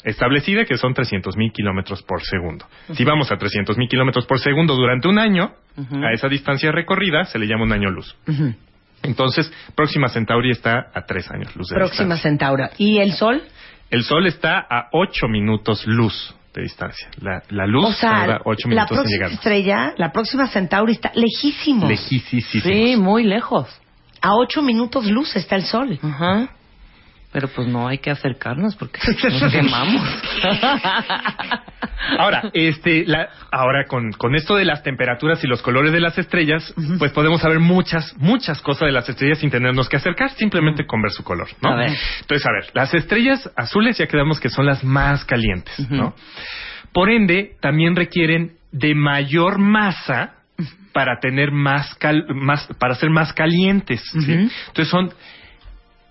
establecida 0.05 0.65
que 0.65 0.77
son 0.77 0.95
300.000 0.95 1.53
kilómetros 1.53 2.03
por 2.03 2.23
segundo. 2.23 2.67
Si 2.93 3.05
vamos 3.05 3.31
a 3.31 3.37
300.000 3.37 3.89
kilómetros 3.89 4.27
por 4.27 4.41
segundo 4.41 4.75
durante 4.75 5.09
un 5.09 5.19
año, 5.19 5.53
a 5.77 6.13
esa 6.13 6.29
distancia 6.29 6.71
recorrida 6.73 7.25
se 7.25 7.39
le 7.39 7.47
llama 7.47 7.65
un 7.65 7.73
año 7.73 7.91
luz. 7.91 8.15
Entonces, 9.03 9.53
Próxima 9.75 10.09
Centauri 10.09 10.51
está 10.51 10.91
a 10.95 11.03
tres 11.03 11.31
años 11.31 11.55
luz 11.57 11.69
de 11.69 11.77
Próxima 11.77 12.15
distancia. 12.15 12.31
Centaura. 12.31 12.71
¿Y 12.79 12.99
el 12.99 13.13
sol? 13.13 13.43
El 13.93 14.05
Sol 14.05 14.27
está 14.27 14.59
a 14.59 14.89
ocho 14.93 15.29
minutos 15.29 15.87
luz 15.87 16.35
de 16.55 16.63
distancia. 16.63 17.11
La, 17.21 17.43
la 17.51 17.67
luz 17.67 17.85
o 17.85 17.93
sea, 17.93 18.11
tarda 18.11 18.41
ocho 18.47 18.67
la 18.69 18.75
minutos 18.75 18.91
en 18.91 18.97
próxima 18.97 19.17
llegar. 19.19 19.33
estrella, 19.33 19.95
la 19.99 20.13
próxima 20.13 20.47
Centauri 20.47 20.93
está 20.93 21.13
lejísimos. 21.15 21.91
Lejísimos. 21.91 22.63
Sí, 22.63 22.97
muy 22.97 23.25
lejos. 23.25 23.69
A 24.23 24.35
ocho 24.35 24.63
minutos 24.63 25.05
luz 25.05 25.37
está 25.37 25.57
el 25.57 25.65
sol. 25.65 25.99
Ajá. 26.03 26.49
Pero 27.33 27.49
pues 27.49 27.67
no 27.67 27.89
hay 27.89 27.99
que 27.99 28.11
acercarnos 28.11 28.77
porque 28.77 29.01
nos 29.41 29.51
quemamos. 29.53 30.03
Ahora, 32.19 32.51
este, 32.53 33.05
la, 33.07 33.29
ahora 33.53 33.87
con, 33.87 34.11
con 34.13 34.35
esto 34.35 34.57
de 34.57 34.65
las 34.65 34.83
temperaturas 34.83 35.43
y 35.45 35.47
los 35.47 35.63
colores 35.63 35.93
de 35.93 36.01
las 36.01 36.19
estrellas, 36.19 36.75
pues 36.99 37.13
podemos 37.13 37.41
saber 37.41 37.61
muchas, 37.61 38.15
muchas 38.19 38.61
cosas 38.61 38.87
de 38.87 38.93
las 38.93 39.09
estrellas 39.09 39.39
sin 39.39 39.51
tenernos 39.51 39.89
que 39.89 39.97
acercar, 39.97 40.31
simplemente 40.31 40.85
con 40.85 41.01
ver 41.01 41.13
su 41.13 41.23
color, 41.23 41.49
¿no? 41.63 41.71
A 41.71 41.77
ver. 41.77 41.93
Entonces, 42.21 42.47
a 42.47 42.53
ver, 42.53 42.71
las 42.75 42.93
estrellas 42.93 43.49
azules 43.57 43.97
ya 43.99 44.07
quedamos 44.09 44.41
que 44.41 44.49
son 44.49 44.67
las 44.67 44.83
más 44.83 45.25
calientes, 45.25 45.79
¿no? 45.91 46.15
Por 46.93 47.09
ende, 47.09 47.53
también 47.61 47.95
requieren 47.95 48.57
de 48.73 48.95
mayor 48.97 49.59
masa 49.59 50.35
para 50.93 51.21
tener 51.21 51.53
más, 51.53 51.95
cal- 51.95 52.27
más 52.35 52.67
para 52.79 52.97
ser 52.97 53.11
más 53.11 53.33
calientes, 53.33 54.03
¿sí? 54.27 54.33
Entonces 54.67 54.89
son 54.89 55.13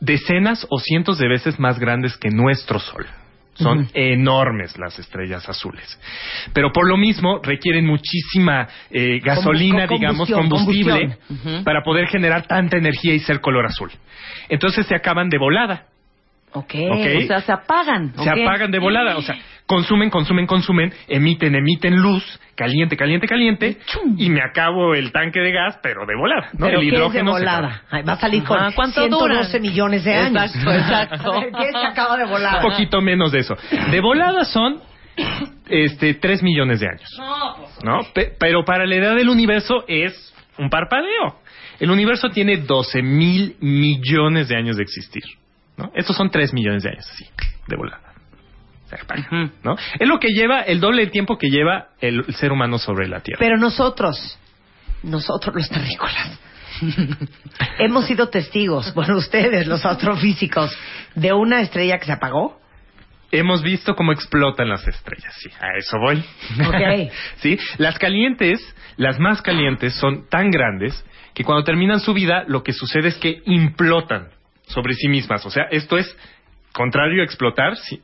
decenas 0.02 0.68
o 0.70 0.80
cientos 0.80 1.18
de 1.18 1.30
veces 1.30 1.58
más 1.60 1.80
grandes 1.80 2.18
que 2.18 2.30
nuestro 2.30 2.80
Sol. 2.80 3.08
Son 3.54 3.88
enormes 3.94 4.78
las 4.80 4.98
estrellas 4.98 5.48
azules. 5.48 6.00
Pero 6.52 6.72
por 6.72 6.88
lo 6.88 6.98
mismo 6.98 7.40
requieren 7.44 7.86
muchísima 7.86 8.68
eh, 8.90 9.20
gasolina, 9.20 9.86
digamos, 9.86 10.32
combustible, 10.32 11.18
para 11.64 11.84
poder 11.84 12.08
generar 12.08 12.48
tanta 12.48 12.78
energía 12.78 13.14
y 13.14 13.20
ser 13.20 13.40
color 13.40 13.68
azul. 13.68 13.92
Entonces 14.50 14.88
se 14.88 14.96
acaban 14.96 15.30
de 15.30 15.38
volada. 15.38 15.86
Ok. 16.54 16.74
Ok. 16.92 17.08
O 17.24 17.28
sea, 17.28 17.42
se 17.42 17.52
apagan. 17.52 18.14
Se 18.16 18.30
¿ok? 18.30 18.38
apagan 18.42 18.72
de 18.72 18.80
volada. 18.80 19.18
O 19.18 19.22
sea, 19.22 19.36
consumen, 19.66 20.10
consumen, 20.10 20.46
consumen, 20.48 20.94
emiten, 21.08 21.56
emiten 21.56 21.96
luz, 21.96 22.24
caliente, 22.56 22.98
caliente, 22.98 23.28
caliente, 23.28 23.78
y 24.18 24.30
me 24.30 24.42
acabo 24.42 24.94
el 24.96 25.12
tanque 25.12 25.40
de 25.40 25.52
gas, 25.52 25.80
pero 25.82 26.06
de 26.06 26.16
volada. 26.16 26.50
¿no? 26.54 26.66
Pero 26.66 26.80
el 26.80 26.82
¿qué 26.82 26.88
es 26.88 26.92
de 26.92 26.98
hidrógeno 26.98 27.32
volada? 27.32 27.84
Ay, 27.90 28.04
va 28.04 28.14
a 28.14 28.18
salir 28.18 28.44
con 28.44 28.60
Ajá, 28.60 28.72
¿cuánto 28.76 29.02
112 29.02 29.58
dura? 29.58 29.60
millones 29.62 30.04
de 30.04 30.14
años. 30.14 30.56
Exacto, 30.56 30.72
exacto. 30.74 31.32
Ver, 31.40 31.52
¿Qué 31.58 31.72
se 31.72 31.88
acaba 31.88 32.18
de 32.18 32.26
volar? 32.26 32.64
Un 32.66 32.72
poquito 32.72 33.02
menos 33.02 33.32
de 33.32 33.40
eso. 33.40 33.56
De 33.92 34.02
volada 34.02 34.44
son 34.44 34.82
este 35.70 36.16
3 36.16 36.44
millones 36.44 36.80
de 36.82 36.88
años. 36.88 37.10
¿No? 37.84 38.00
Pe- 38.14 38.34
pero 38.40 38.66
para 38.66 38.86
la 38.86 38.96
edad 38.96 39.16
del 39.16 39.30
universo 39.30 39.86
es 39.88 40.34
un 40.58 40.70
parpadeo. 40.70 41.40
El 41.80 41.90
universo 41.90 42.30
tiene 42.30 42.58
12 42.58 43.02
mil 43.02 43.56
millones 43.62 44.50
de 44.50 44.58
años 44.58 44.78
de 44.78 44.84
existir. 44.84 45.24
¿No? 45.82 45.92
Estos 45.96 46.16
son 46.16 46.30
3 46.30 46.54
millones 46.54 46.84
de 46.84 46.90
años, 46.90 47.10
así, 47.12 47.26
de 47.68 47.76
volada. 47.76 48.12
¿no? 49.64 49.76
Es 50.00 50.08
lo 50.08 50.20
que 50.20 50.30
lleva, 50.30 50.62
el 50.62 50.80
doble 50.80 51.06
de 51.06 51.12
tiempo 51.12 51.38
que 51.38 51.50
lleva 51.50 51.90
el, 52.00 52.26
el 52.28 52.36
ser 52.36 52.52
humano 52.52 52.78
sobre 52.78 53.08
la 53.08 53.22
Tierra. 53.22 53.40
Pero 53.40 53.58
nosotros, 53.58 54.38
nosotros 55.04 55.56
los 55.56 55.70
terrícolas, 55.70 56.40
hemos 57.80 58.06
sido 58.06 58.30
testigos, 58.30 58.94
bueno, 58.94 59.18
ustedes, 59.18 59.68
los 59.68 59.86
astrofísicos, 59.86 60.76
de 61.16 61.34
una 61.34 61.62
estrella 61.62 61.98
que 62.00 62.06
se 62.06 62.14
apagó. 62.14 62.60
hemos 63.32 63.62
visto 63.62 63.96
cómo 63.96 64.12
explotan 64.12 64.70
las 64.70 64.86
estrellas. 64.88 65.34
Sí, 65.40 65.50
a 65.60 65.78
eso 65.78 65.98
voy. 66.00 66.24
Sí, 67.38 67.58
las 67.78 67.98
calientes, 67.98 68.60
las 68.98 69.20
más 69.20 69.42
calientes, 69.42 69.96
son 69.96 70.28
tan 70.30 70.50
grandes 70.52 71.06
que 71.34 71.44
cuando 71.44 71.64
terminan 71.64 72.00
su 72.02 72.14
vida, 72.14 72.44
lo 72.48 72.62
que 72.62 72.74
sucede 72.74 73.08
es 73.08 73.16
que 73.16 73.42
implotan 73.46 74.28
sobre 74.72 74.94
sí 74.94 75.08
mismas. 75.08 75.46
O 75.46 75.50
sea, 75.52 75.64
esto 75.72 75.98
es 75.98 76.16
contrario 76.74 77.22
a 77.22 77.26
explotar, 77.26 77.78
sí, 77.78 78.02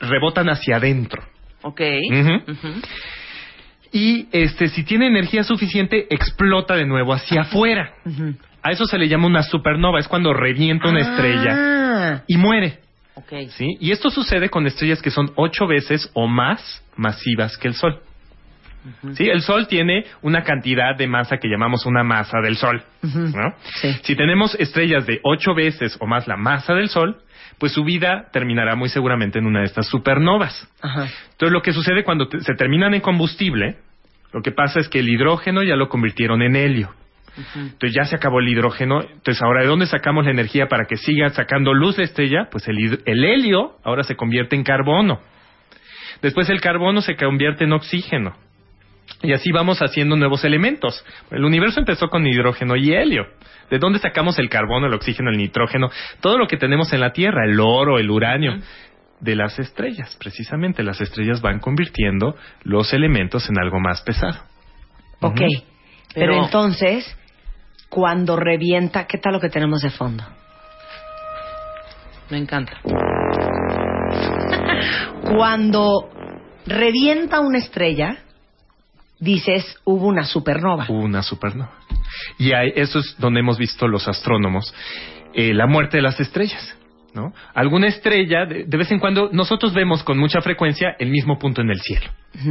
rebotan 0.00 0.48
hacia 0.48 0.76
adentro. 0.76 1.22
Ok. 1.62 1.80
Y 3.92 4.28
este, 4.32 4.68
si 4.68 4.84
tiene 4.84 5.06
energía 5.06 5.44
suficiente, 5.44 6.06
explota 6.10 6.74
de 6.74 6.86
nuevo 6.86 7.12
hacia 7.14 7.42
afuera. 7.42 7.94
A 8.62 8.70
eso 8.70 8.84
se 8.86 8.98
le 8.98 9.08
llama 9.08 9.26
una 9.26 9.42
supernova, 9.42 9.98
es 9.98 10.08
cuando 10.08 10.34
revienta 10.34 10.88
una 10.88 11.00
estrella 11.00 11.54
Ah, 11.56 12.22
y 12.26 12.36
muere. 12.36 12.80
Ok. 13.14 13.32
¿sí? 13.50 13.76
Y 13.80 13.90
esto 13.92 14.10
sucede 14.10 14.50
con 14.50 14.66
estrellas 14.66 15.00
que 15.02 15.10
son 15.10 15.32
ocho 15.36 15.66
veces 15.66 16.10
o 16.14 16.26
más 16.26 16.82
masivas 16.96 17.56
que 17.56 17.68
el 17.68 17.74
Sol. 17.74 18.00
¿Sí? 19.14 19.28
El 19.28 19.42
Sol 19.42 19.66
tiene 19.68 20.04
una 20.22 20.42
cantidad 20.44 20.96
de 20.96 21.06
masa 21.06 21.36
que 21.38 21.48
llamamos 21.48 21.84
una 21.86 22.02
masa 22.04 22.40
del 22.40 22.56
Sol. 22.56 22.82
¿no? 23.02 23.54
Sí. 23.80 23.92
Si 24.02 24.14
tenemos 24.16 24.54
estrellas 24.54 25.06
de 25.06 25.20
ocho 25.24 25.54
veces 25.54 25.96
o 26.00 26.06
más 26.06 26.26
la 26.26 26.36
masa 26.36 26.74
del 26.74 26.88
Sol, 26.88 27.16
pues 27.58 27.72
su 27.72 27.84
vida 27.84 28.28
terminará 28.32 28.76
muy 28.76 28.88
seguramente 28.88 29.38
en 29.40 29.46
una 29.46 29.60
de 29.60 29.66
estas 29.66 29.86
supernovas. 29.88 30.68
Entonces, 31.32 31.52
lo 31.52 31.60
que 31.62 31.72
sucede 31.72 32.04
cuando 32.04 32.28
te- 32.28 32.40
se 32.40 32.54
terminan 32.54 32.94
en 32.94 33.00
combustible, 33.00 33.76
lo 34.32 34.42
que 34.42 34.52
pasa 34.52 34.78
es 34.80 34.88
que 34.88 35.00
el 35.00 35.08
hidrógeno 35.08 35.62
ya 35.62 35.74
lo 35.76 35.88
convirtieron 35.88 36.40
en 36.42 36.54
helio. 36.56 36.94
Entonces 37.54 37.92
ya 37.94 38.04
se 38.04 38.16
acabó 38.16 38.40
el 38.40 38.48
hidrógeno. 38.48 39.00
Entonces 39.00 39.40
ahora, 39.42 39.62
¿de 39.62 39.68
dónde 39.68 39.86
sacamos 39.86 40.24
la 40.24 40.30
energía 40.32 40.66
para 40.66 40.86
que 40.86 40.96
siga 40.96 41.28
sacando 41.30 41.72
luz 41.72 41.96
la 41.98 42.04
estrella? 42.04 42.48
Pues 42.50 42.66
el, 42.68 43.00
el 43.04 43.24
helio 43.24 43.76
ahora 43.84 44.02
se 44.02 44.16
convierte 44.16 44.56
en 44.56 44.64
carbono. 44.64 45.20
Después 46.22 46.48
el 46.50 46.60
carbono 46.60 47.00
se 47.00 47.16
convierte 47.16 47.64
en 47.64 47.72
oxígeno. 47.72 48.34
Y 49.22 49.32
así 49.32 49.50
vamos 49.52 49.80
haciendo 49.80 50.16
nuevos 50.16 50.44
elementos. 50.44 51.04
El 51.30 51.44
universo 51.44 51.80
empezó 51.80 52.08
con 52.08 52.26
hidrógeno 52.26 52.76
y 52.76 52.92
helio. 52.92 53.26
¿De 53.70 53.78
dónde 53.78 53.98
sacamos 53.98 54.38
el 54.38 54.48
carbono, 54.48 54.86
el 54.86 54.94
oxígeno, 54.94 55.30
el 55.30 55.36
nitrógeno? 55.38 55.90
Todo 56.20 56.38
lo 56.38 56.46
que 56.46 56.56
tenemos 56.56 56.92
en 56.92 57.00
la 57.00 57.12
Tierra, 57.12 57.44
el 57.44 57.58
oro, 57.60 57.98
el 57.98 58.10
uranio. 58.10 58.58
De 59.20 59.34
las 59.34 59.58
estrellas, 59.58 60.16
precisamente. 60.20 60.84
Las 60.84 61.00
estrellas 61.00 61.40
van 61.42 61.58
convirtiendo 61.58 62.36
los 62.62 62.92
elementos 62.92 63.48
en 63.50 63.58
algo 63.58 63.80
más 63.80 64.00
pesado. 64.02 64.38
Ok. 65.20 65.40
Pero- 66.14 66.44
entonces, 66.44 67.04
cuando 67.88 68.36
revienta, 68.36 69.06
¿qué 69.08 69.18
tal 69.18 69.32
lo 69.32 69.40
que 69.40 69.48
tenemos 69.48 69.80
de 69.82 69.90
fondo? 69.90 70.24
Me 72.30 72.38
encanta. 72.38 72.78
Cuando 75.24 76.10
revienta 76.66 77.40
una 77.40 77.58
estrella, 77.58 78.18
dices, 79.20 79.76
hubo 79.84 80.06
una 80.06 80.24
supernova. 80.24 80.86
Una 80.88 81.22
supernova. 81.22 81.72
Y 82.38 82.52
ahí- 82.52 82.72
eso 82.76 83.00
es 83.00 83.16
donde 83.18 83.40
hemos 83.40 83.58
visto 83.58 83.86
los 83.88 84.06
astrónomos 84.08 84.74
eh, 85.34 85.52
la 85.54 85.66
muerte 85.66 85.98
de 85.98 86.02
las 86.02 86.18
estrellas. 86.20 86.74
¿no? 87.14 87.32
Alguna 87.54 87.86
estrella, 87.88 88.44
de, 88.46 88.64
de 88.64 88.76
vez 88.76 88.90
en 88.92 88.98
cuando, 88.98 89.30
nosotros 89.32 89.72
vemos 89.74 90.02
con 90.04 90.18
mucha 90.18 90.40
frecuencia 90.40 90.94
el 90.98 91.10
mismo 91.10 91.38
punto 91.38 91.60
en 91.62 91.70
el 91.70 91.80
cielo. 91.80 92.06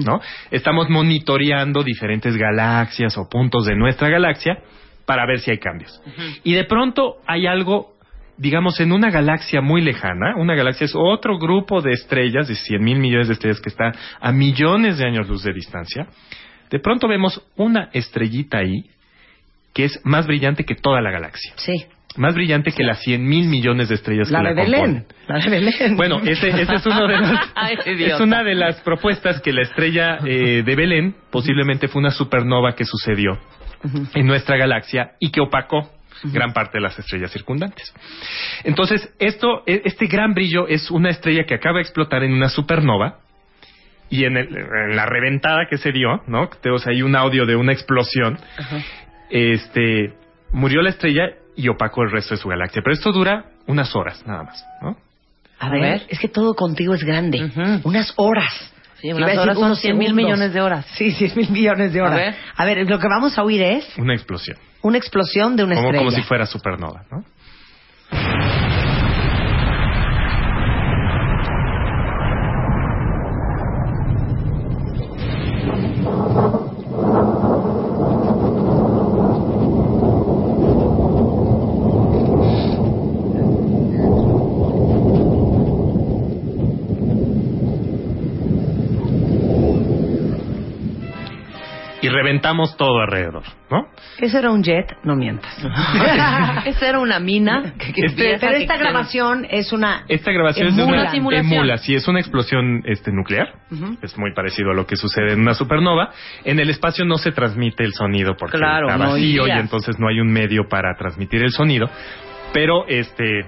¿no? 0.05 0.19
Estamos 0.51 0.89
monitoreando 0.89 1.83
diferentes 1.83 2.35
galaxias 2.37 3.17
o 3.17 3.29
puntos 3.29 3.65
de 3.65 3.75
nuestra 3.75 4.09
galaxia 4.09 4.57
para 5.05 5.25
ver 5.25 5.39
si 5.39 5.51
hay 5.51 5.57
cambios. 5.59 6.01
Y 6.43 6.53
de 6.53 6.65
pronto 6.65 7.17
hay 7.25 7.47
algo, 7.47 7.93
digamos, 8.37 8.79
en 8.81 8.91
una 8.91 9.09
galaxia 9.09 9.61
muy 9.61 9.81
lejana. 9.81 10.35
Una 10.37 10.53
galaxia 10.55 10.85
es 10.85 10.93
otro 10.95 11.37
grupo 11.39 11.81
de 11.81 11.91
estrellas, 11.93 12.47
de 12.47 12.55
100 12.55 12.83
mil 12.83 12.99
millones 12.99 13.27
de 13.27 13.33
estrellas 13.35 13.61
que 13.61 13.69
está 13.69 13.91
a 14.19 14.31
millones 14.31 14.97
de 14.97 15.05
años 15.05 15.27
luz 15.29 15.43
de 15.43 15.53
distancia. 15.53 16.07
De 16.69 16.79
pronto 16.79 17.07
vemos 17.07 17.41
una 17.55 17.89
estrellita 17.93 18.59
ahí 18.59 18.89
que 19.73 19.85
es 19.85 19.99
más 20.03 20.25
brillante 20.27 20.63
que 20.65 20.75
toda 20.75 21.01
la 21.01 21.11
galaxia. 21.11 21.53
Sí. 21.57 21.85
Más 22.17 22.33
brillante 22.33 22.71
que 22.71 22.83
las 22.83 22.99
100 23.03 23.23
mil 23.23 23.47
millones 23.47 23.89
de 23.89 23.95
estrellas 23.95 24.31
La 24.31 24.39
que 24.41 24.47
de 24.49 24.55
la 24.55 24.63
componen. 24.63 24.93
Belén. 24.93 25.05
La 25.27 25.39
de 25.39 25.49
Belén. 25.51 25.95
Bueno, 25.97 26.19
ese, 26.25 26.47
ese 26.49 26.73
es 26.75 26.85
uno 26.85 27.07
de 27.07 27.15
Ay, 27.55 27.77
idiota. 27.85 28.15
es 28.15 28.21
una 28.21 28.43
de 28.43 28.55
las 28.55 28.81
propuestas 28.81 29.39
que 29.41 29.53
la 29.53 29.61
estrella 29.61 30.17
eh, 30.25 30.63
de 30.65 30.75
Belén 30.75 31.15
posiblemente 31.29 31.87
fue 31.87 31.99
una 31.99 32.09
supernova 32.11 32.73
que 32.75 32.85
sucedió 32.85 33.37
en 34.15 34.25
nuestra 34.25 34.57
galaxia 34.57 35.11
y 35.19 35.29
que 35.29 35.41
opacó 35.41 35.91
gran 36.23 36.51
parte 36.53 36.79
de 36.79 36.81
las 36.81 36.97
estrellas 36.97 37.31
circundantes. 37.31 37.93
Entonces, 38.63 39.13
esto, 39.19 39.61
e- 39.67 39.83
este 39.85 40.07
gran 40.07 40.33
brillo 40.33 40.67
es 40.67 40.89
una 40.89 41.09
estrella 41.11 41.43
que 41.45 41.53
acaba 41.53 41.75
de 41.75 41.81
explotar 41.83 42.23
en 42.23 42.33
una 42.33 42.49
supernova 42.49 43.19
y 44.09 44.25
en, 44.25 44.37
el- 44.37 44.55
en 44.57 44.95
la 44.95 45.05
reventada 45.05 45.67
que 45.69 45.77
se 45.77 45.91
dio, 45.91 46.21
¿no? 46.27 46.49
Tenemos 46.61 46.85
ahí 46.87 47.01
un 47.01 47.15
audio 47.15 47.45
de 47.45 47.55
una 47.55 47.73
explosión. 47.73 48.37
Este 49.29 50.13
murió 50.51 50.81
la 50.81 50.89
estrella 50.89 51.29
y 51.55 51.67
opacó 51.69 52.03
el 52.03 52.11
resto 52.11 52.35
de 52.35 52.41
su 52.41 52.47
galaxia. 52.47 52.81
Pero 52.83 52.93
esto 52.93 53.11
dura 53.11 53.45
unas 53.67 53.95
horas 53.95 54.25
nada 54.25 54.43
más, 54.43 54.63
¿no? 54.81 54.95
A 55.59 55.69
ver, 55.69 55.81
ver. 55.81 56.01
es 56.07 56.19
que 56.19 56.27
todo 56.27 56.53
contigo 56.53 56.93
es 56.93 57.03
grande. 57.03 57.43
Ujú. 57.45 57.89
Unas 57.89 58.13
horas. 58.17 58.73
Sí, 59.01 59.09
a 59.09 59.15
unas 59.15 59.27
decir 59.27 59.41
horas 59.41 59.55
son 59.55 59.65
unos 59.65 59.79
100 59.79 59.97
mil 59.97 60.13
millones 60.13 60.53
de 60.53 60.61
horas. 60.61 60.85
Sí, 60.95 61.11
100 61.11 61.35
mil 61.35 61.49
millones 61.51 61.93
de 61.93 62.01
horas. 62.01 62.13
A 62.13 62.17
ver. 62.17 62.35
A 62.55 62.65
ver, 62.65 62.89
lo 62.89 62.99
que 62.99 63.07
vamos 63.07 63.37
a 63.37 63.43
oír 63.43 63.61
es 63.61 63.97
Una 63.97 64.13
explosión. 64.13 64.57
una 64.81 64.97
explosión 64.97 65.55
de 65.55 65.63
una 65.63 65.75
Como, 65.75 65.87
estrella. 65.89 66.05
como 66.05 66.11
si 66.15 66.23
fuera 66.27 66.45
supernova, 66.45 67.03
¿no? 67.11 67.23
Y 92.07 92.09
reventamos 92.09 92.75
todo 92.77 92.99
alrededor, 92.99 93.43
¿no? 93.69 93.87
Eso 94.19 94.39
era 94.39 94.51
un 94.51 94.63
jet, 94.63 94.85
no 95.03 95.15
mientas. 95.15 95.55
Esa 96.65 96.87
era 96.89 96.99
una 96.99 97.19
mina. 97.19 97.73
Que, 97.77 97.93
que 97.93 98.05
Este- 98.05 98.23
empieza, 98.23 98.39
Pero 98.39 98.51
que 98.57 98.61
esta 98.63 98.73
quiere- 98.75 98.89
grabación 98.89 99.47
es 99.49 99.71
una... 99.71 100.03
Esta 100.07 100.31
grabación 100.31 100.67
es 100.67 100.73
una 100.73 101.11
Simulación. 101.11 101.53
emula, 101.53 101.77
sí, 101.77 101.93
es 101.95 102.07
una 102.07 102.19
explosión 102.19 102.81
este, 102.85 103.11
nuclear. 103.11 103.47
Es 104.01 104.17
muy 104.17 104.33
parecido 104.33 104.71
a 104.71 104.73
lo 104.73 104.85
que 104.85 104.95
sucede 104.95 105.33
en 105.33 105.41
una 105.41 105.53
supernova. 105.53 106.09
En 106.43 106.59
el 106.59 106.69
espacio 106.69 107.05
no 107.05 107.17
se 107.17 107.31
transmite 107.31 107.83
el 107.83 107.93
sonido 107.93 108.35
porque 108.37 108.57
Claro, 108.57 108.87
está 108.89 108.97
no 109.03 109.11
vacío 109.11 109.47
y 109.47 109.51
entonces 109.51 109.97
no 109.99 110.07
hay 110.07 110.19
un 110.19 110.31
medio 110.31 110.67
para 110.69 110.95
transmitir 110.97 111.43
el 111.43 111.51
sonido. 111.51 111.89
Pero 112.53 112.85
este 112.87 113.45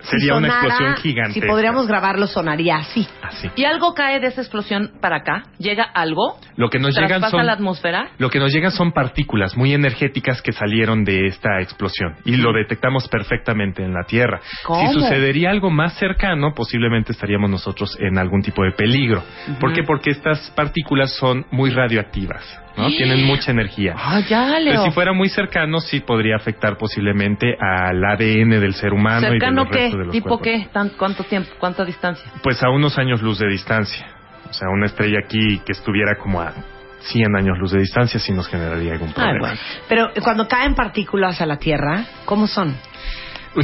si 0.00 0.18
sería 0.18 0.34
una 0.34 0.48
sonara, 0.48 0.66
explosión 0.66 0.96
gigante. 0.96 1.40
Si 1.40 1.40
podríamos 1.40 1.86
grabarlo, 1.86 2.26
sonaría 2.26 2.76
así. 2.76 3.06
Así. 3.22 3.50
Y 3.56 3.64
algo 3.64 3.94
cae 3.94 4.20
de 4.20 4.28
esa 4.28 4.40
explosión 4.40 4.92
para 5.00 5.16
acá. 5.16 5.44
Llega 5.58 5.84
algo. 5.84 6.38
Lo 6.56 6.70
que 6.70 6.78
nos 6.78 6.96
llegan 6.96 7.22
son 7.30 7.46
la 7.46 7.52
atmósfera. 7.52 8.10
Lo 8.18 8.30
que 8.30 8.38
nos 8.38 8.52
llegan 8.52 8.70
son 8.70 8.92
partículas 8.92 9.56
muy 9.56 9.74
energéticas 9.74 10.42
que 10.42 10.52
salieron 10.52 11.04
de 11.04 11.26
esta 11.26 11.60
explosión 11.60 12.16
y 12.24 12.36
lo 12.36 12.52
detectamos 12.52 13.08
perfectamente 13.08 13.82
en 13.82 13.92
la 13.92 14.04
Tierra. 14.04 14.40
¿Cómo? 14.64 14.92
Si 14.92 14.94
sucedería 14.94 15.50
algo 15.50 15.70
más 15.70 15.94
cercano, 15.94 16.52
posiblemente 16.54 17.12
estaríamos 17.12 17.50
nosotros 17.50 17.96
en 18.00 18.18
algún 18.18 18.42
tipo 18.42 18.62
de 18.62 18.72
peligro. 18.72 19.22
¿Por 19.60 19.72
qué? 19.72 19.82
Porque 19.82 20.10
estas 20.10 20.50
partículas 20.50 21.16
son 21.16 21.46
muy 21.50 21.70
radioactivas, 21.70 22.44
¿no? 22.76 22.88
Tienen 22.88 23.24
mucha 23.24 23.50
energía. 23.50 23.94
Ah, 23.96 24.20
ya, 24.28 24.46
Pero 24.58 24.60
Leo. 24.64 24.84
si 24.84 24.90
fuera 24.90 25.12
muy 25.12 25.28
cercano, 25.28 25.80
sí 25.80 26.00
podría 26.00 26.36
afectar 26.36 26.76
posiblemente 26.76 27.56
al 27.58 28.04
ADN 28.04 28.60
del 28.60 28.74
ser 28.74 28.92
humano 28.92 29.20
y 29.20 29.24
de 29.24 29.28
¿Cercano 29.30 29.62
los 29.64 29.70
qué? 29.72 29.78
restos 29.78 29.98
de 29.98 30.04
los 30.06 30.12
¿Tipo 30.12 30.28
cuerpos. 30.38 30.44
qué? 30.44 30.68
¿Tan- 30.72 30.88
¿Cuánto 30.90 31.24
tiempo? 31.24 31.50
¿Cuánta 31.58 31.84
distancia? 31.84 32.30
Pues 32.42 32.62
a 32.62 32.70
unos 32.70 32.98
años 32.98 33.22
luz 33.22 33.38
de 33.38 33.48
distancia. 33.48 34.06
O 34.48 34.52
sea, 34.52 34.68
una 34.68 34.86
estrella 34.86 35.18
aquí 35.24 35.60
que 35.64 35.72
estuviera 35.72 36.16
como 36.16 36.40
a 36.40 36.52
100 37.00 37.36
años 37.36 37.58
luz 37.58 37.72
de 37.72 37.80
distancia 37.80 38.18
sí 38.18 38.32
nos 38.32 38.48
generaría 38.48 38.92
algún 38.92 39.12
problema. 39.12 39.38
bueno. 39.40 39.58
Pero 39.88 40.10
cuando 40.22 40.48
caen 40.48 40.74
partículas 40.74 41.40
a 41.40 41.46
la 41.46 41.56
Tierra, 41.58 42.04
¿cómo 42.24 42.46
son? 42.46 42.76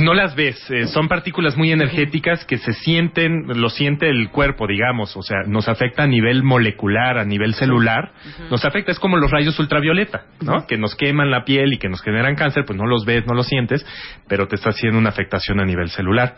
No 0.00 0.14
las 0.14 0.34
ves, 0.34 0.58
eh, 0.70 0.86
son 0.86 1.08
partículas 1.08 1.56
muy 1.56 1.70
energéticas 1.70 2.44
que 2.44 2.58
se 2.58 2.72
sienten, 2.72 3.46
lo 3.60 3.68
siente 3.68 4.08
el 4.08 4.30
cuerpo, 4.30 4.66
digamos, 4.66 5.16
o 5.16 5.22
sea, 5.22 5.38
nos 5.46 5.68
afecta 5.68 6.04
a 6.04 6.06
nivel 6.06 6.42
molecular, 6.42 7.18
a 7.18 7.24
nivel 7.24 7.54
celular, 7.54 8.12
nos 8.50 8.64
afecta, 8.64 8.92
es 8.92 8.98
como 8.98 9.16
los 9.16 9.30
rayos 9.30 9.58
ultravioleta, 9.58 10.24
¿no? 10.40 10.66
Que 10.66 10.78
nos 10.78 10.94
queman 10.94 11.30
la 11.30 11.44
piel 11.44 11.74
y 11.74 11.78
que 11.78 11.88
nos 11.88 12.02
generan 12.02 12.36
cáncer, 12.36 12.64
pues 12.64 12.78
no 12.78 12.86
los 12.86 13.04
ves, 13.04 13.26
no 13.26 13.34
los 13.34 13.46
sientes, 13.46 13.84
pero 14.28 14.48
te 14.48 14.56
está 14.56 14.70
haciendo 14.70 14.98
una 14.98 15.10
afectación 15.10 15.60
a 15.60 15.64
nivel 15.64 15.90
celular. 15.90 16.36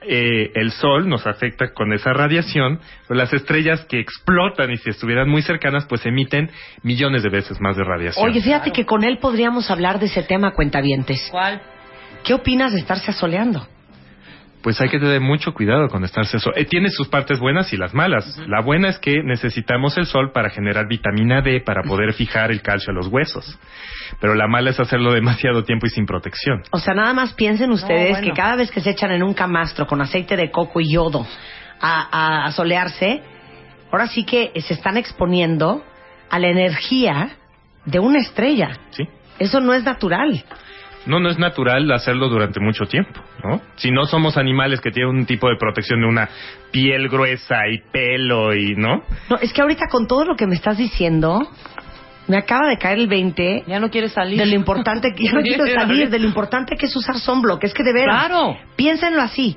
Eh, 0.00 0.52
el 0.54 0.70
sol 0.70 1.08
nos 1.08 1.26
afecta 1.26 1.72
con 1.74 1.92
esa 1.92 2.12
radiación, 2.12 2.80
pero 3.08 3.18
las 3.18 3.32
estrellas 3.32 3.84
que 3.86 3.98
explotan 3.98 4.70
y 4.70 4.76
si 4.76 4.90
estuvieran 4.90 5.28
muy 5.28 5.42
cercanas, 5.42 5.86
pues 5.86 6.06
emiten 6.06 6.50
millones 6.82 7.24
de 7.24 7.30
veces 7.30 7.60
más 7.60 7.76
de 7.76 7.82
radiación. 7.82 8.24
Oye, 8.24 8.40
fíjate 8.40 8.70
que 8.70 8.86
con 8.86 9.02
él 9.02 9.18
podríamos 9.18 9.70
hablar 9.70 9.98
de 9.98 10.06
ese 10.06 10.22
tema, 10.22 10.52
cuentavientes. 10.52 11.28
¿Cuál? 11.32 11.60
¿Qué 12.24 12.34
opinas 12.34 12.72
de 12.72 12.80
estarse 12.80 13.10
asoleando? 13.10 13.66
pues 14.60 14.78
hay 14.80 14.88
que 14.88 14.98
tener 14.98 15.20
mucho 15.20 15.54
cuidado 15.54 15.88
con 15.88 16.04
estarse 16.04 16.38
sol. 16.40 16.52
Eh, 16.56 16.64
tiene 16.64 16.90
sus 16.90 17.08
partes 17.08 17.38
buenas 17.38 17.72
y 17.72 17.76
las 17.76 17.94
malas. 17.94 18.36
La 18.48 18.60
buena 18.60 18.88
es 18.88 18.98
que 18.98 19.22
necesitamos 19.22 19.96
el 19.96 20.04
sol 20.04 20.32
para 20.32 20.50
generar 20.50 20.88
vitamina 20.88 21.40
D 21.40 21.60
para 21.60 21.84
poder 21.84 22.12
fijar 22.12 22.50
el 22.50 22.60
calcio 22.60 22.90
a 22.90 22.94
los 22.94 23.06
huesos. 23.06 23.56
Pero 24.20 24.34
la 24.34 24.48
mala 24.48 24.70
es 24.70 24.80
hacerlo 24.80 25.12
demasiado 25.12 25.62
tiempo 25.62 25.86
y 25.86 25.90
sin 25.90 26.06
protección. 26.06 26.60
O 26.72 26.78
sea, 26.80 26.92
nada 26.92 27.14
más 27.14 27.32
piensen 27.34 27.70
ustedes 27.70 28.10
bueno. 28.10 28.26
que 28.26 28.32
cada 28.32 28.56
vez 28.56 28.70
que 28.72 28.80
se 28.80 28.90
echan 28.90 29.12
en 29.12 29.22
un 29.22 29.32
camastro 29.32 29.86
con 29.86 30.02
aceite 30.02 30.36
de 30.36 30.50
coco 30.50 30.80
y 30.80 30.92
yodo 30.92 31.24
a, 31.80 32.08
a- 32.10 32.46
a 32.46 32.50
solearse, 32.52 33.22
ahora 33.92 34.08
sí 34.08 34.24
que 34.24 34.50
se 34.60 34.74
están 34.74 34.96
exponiendo 34.96 35.84
a 36.28 36.38
la 36.40 36.48
energía 36.48 37.30
de 37.86 38.00
una 38.00 38.18
estrella. 38.18 38.76
¿Sí? 38.90 39.04
Eso 39.38 39.60
no 39.60 39.72
es 39.72 39.84
natural. 39.84 40.44
No, 41.06 41.20
no 41.20 41.30
es 41.30 41.38
natural 41.38 41.90
hacerlo 41.92 42.28
durante 42.28 42.60
mucho 42.60 42.84
tiempo, 42.86 43.20
¿no? 43.42 43.60
Si 43.76 43.90
no 43.90 44.04
somos 44.06 44.36
animales 44.36 44.80
que 44.80 44.90
tienen 44.90 45.14
un 45.16 45.26
tipo 45.26 45.48
de 45.48 45.56
protección 45.56 46.00
de 46.00 46.06
una 46.06 46.28
piel 46.70 47.08
gruesa 47.08 47.66
y 47.72 47.78
pelo 47.90 48.54
y, 48.54 48.74
¿no? 48.76 49.02
No, 49.30 49.36
es 49.40 49.52
que 49.52 49.62
ahorita 49.62 49.86
con 49.90 50.06
todo 50.06 50.24
lo 50.24 50.36
que 50.36 50.46
me 50.46 50.54
estás 50.54 50.76
diciendo, 50.76 51.48
me 52.26 52.36
acaba 52.36 52.68
de 52.68 52.76
caer 52.76 52.98
el 52.98 53.06
20 53.08 53.64
Ya 53.66 53.80
no 53.80 53.90
quieres 53.90 54.12
salir. 54.12 54.38
de 54.38 54.46
lo 54.46 54.54
importante 54.54 55.14
que 55.14 55.24
yo 55.26 55.32
no 55.32 55.40
quiero 55.42 55.66
salir, 55.66 56.10
de 56.10 56.18
lo 56.18 56.26
importante 56.28 56.76
que 56.76 56.86
es 56.86 56.94
usar 56.96 57.18
sunblock. 57.18 57.64
Es 57.64 57.72
que 57.72 57.82
de 57.84 57.92
veras, 57.94 58.26
Claro. 58.26 58.56
piénsenlo 58.76 59.22
así. 59.22 59.56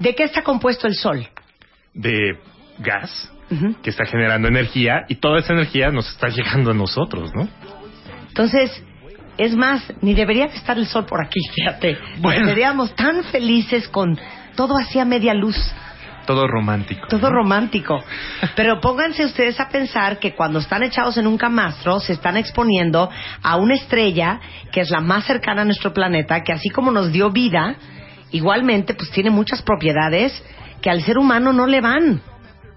¿De 0.00 0.14
qué 0.14 0.24
está 0.24 0.42
compuesto 0.42 0.86
el 0.88 0.94
sol? 0.94 1.26
De 1.94 2.36
gas 2.78 3.32
que 3.82 3.90
está 3.90 4.04
generando 4.06 4.46
energía 4.48 5.04
y 5.08 5.16
toda 5.16 5.40
esa 5.40 5.52
energía 5.52 5.90
nos 5.90 6.08
está 6.10 6.28
llegando 6.28 6.70
a 6.70 6.74
nosotros, 6.74 7.30
¿no? 7.34 7.48
Entonces, 8.28 8.82
es 9.40 9.56
más, 9.56 9.82
ni 10.02 10.12
debería 10.14 10.46
de 10.48 10.56
estar 10.56 10.76
el 10.76 10.86
sol 10.86 11.06
por 11.06 11.24
aquí, 11.24 11.40
fíjate. 11.54 11.96
Bueno. 12.18 12.46
Seríamos 12.46 12.94
tan 12.94 13.24
felices 13.24 13.88
con 13.88 14.18
todo 14.54 14.76
así 14.76 14.98
a 14.98 15.04
media 15.06 15.32
luz, 15.32 15.56
Todo 16.26 16.46
romántico. 16.46 17.08
todo 17.08 17.30
¿no? 17.30 17.36
romántico. 17.36 18.04
Pero 18.54 18.80
pónganse 18.80 19.24
ustedes 19.24 19.58
a 19.58 19.68
pensar 19.70 20.18
que 20.18 20.34
cuando 20.34 20.58
están 20.58 20.82
echados 20.82 21.16
en 21.16 21.26
un 21.26 21.38
camastro, 21.38 22.00
se 22.00 22.12
están 22.12 22.36
exponiendo 22.36 23.08
a 23.42 23.56
una 23.56 23.74
estrella 23.74 24.38
que 24.70 24.82
es 24.82 24.90
la 24.90 25.00
más 25.00 25.24
cercana 25.24 25.62
a 25.62 25.64
nuestro 25.64 25.92
planeta, 25.94 26.42
que 26.42 26.52
así 26.52 26.68
como 26.68 26.90
nos 26.90 27.10
dio 27.10 27.30
vida, 27.30 27.76
igualmente 28.32 28.92
pues 28.94 29.10
tiene 29.10 29.30
muchas 29.30 29.62
propiedades 29.62 30.32
que 30.82 30.90
al 30.90 31.00
ser 31.02 31.16
humano 31.16 31.52
no 31.54 31.66
le 31.66 31.80
van. 31.80 32.20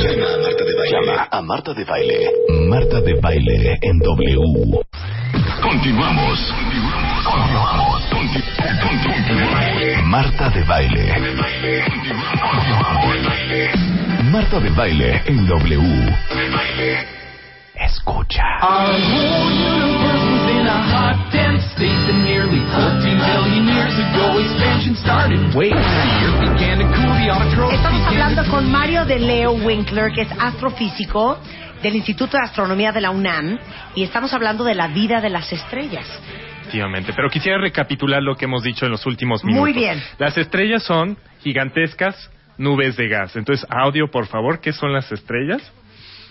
Llama 0.91 1.29
a 1.31 1.41
Marta 1.43 1.73
de 1.75 1.85
Baile. 1.85 2.31
Marta 2.69 3.01
de 3.01 3.15
Baile 3.21 3.79
en 3.83 3.99
W. 3.99 4.81
Continuamos. 5.63 6.39
Continuamos. 7.25 8.03
Conti- 8.11 8.43
conti- 8.83 10.03
Marta 10.05 10.49
de 10.51 10.63
Baile. 10.65 11.15
Marta 14.31 14.61
de 14.61 14.71
Baile 14.71 15.23
en 15.27 15.47
W. 15.47 16.17
Escucha. 17.75 18.43
A 20.69 20.85
hot, 20.93 21.33
dense 21.33 21.65
state 21.73 21.97
that 22.05 22.21
nearly 22.29 22.61
14 22.77 23.01
billion 23.01 23.65
years 23.73 23.97
ago 23.97 24.37
expansion 24.37 24.95
started. 25.01 25.41
Wait, 25.57 25.73
the 25.73 25.81
earth 25.81 26.45
began 26.45 26.77
to 26.79 26.87
cool, 26.93 27.15
the 27.17 27.33
autotrophs 27.33 27.73
Estamos 27.73 28.07
hablando 28.07 28.45
con 28.51 28.71
Mario 28.71 29.07
de 29.07 29.19
Leo 29.19 29.53
Winkler, 29.53 30.13
que 30.13 30.23
es 30.23 30.33
astrofísico 30.39 31.39
del 31.83 31.97
Instituto 31.97 32.37
de 32.37 32.45
Astronomía 32.45 32.93
de 32.93 33.01
la 33.01 33.11
UNAM, 33.11 33.59
y 33.95 34.03
estamos 34.03 34.35
hablando 34.35 34.63
de 34.63 34.75
la 34.75 34.89
vida 34.89 35.23
de 35.23 35.31
las 35.31 35.51
estrellas. 35.51 36.07
Efectivamente. 36.61 37.15
Pero 37.17 37.31
quisiera 37.31 37.59
recapitular 37.59 38.23
lo 38.23 38.35
que 38.35 38.45
hemos 38.45 38.63
dicho 38.63 38.85
en 38.85 38.91
los 38.93 39.07
últimos 39.07 39.43
minutos. 39.45 39.63
Muy 39.63 39.73
bien. 39.73 40.03
Las 40.19 40.37
estrellas 40.37 40.83
son 40.83 41.17
gigantescas 41.41 42.31
nubes 42.59 42.95
de 42.99 43.09
gas. 43.09 43.37
Entonces, 43.37 43.67
audio, 43.71 44.11
por 44.11 44.27
favor, 44.27 44.61
¿qué 44.61 44.75
son 44.75 44.93
las 44.93 45.11
estrellas? 45.11 45.63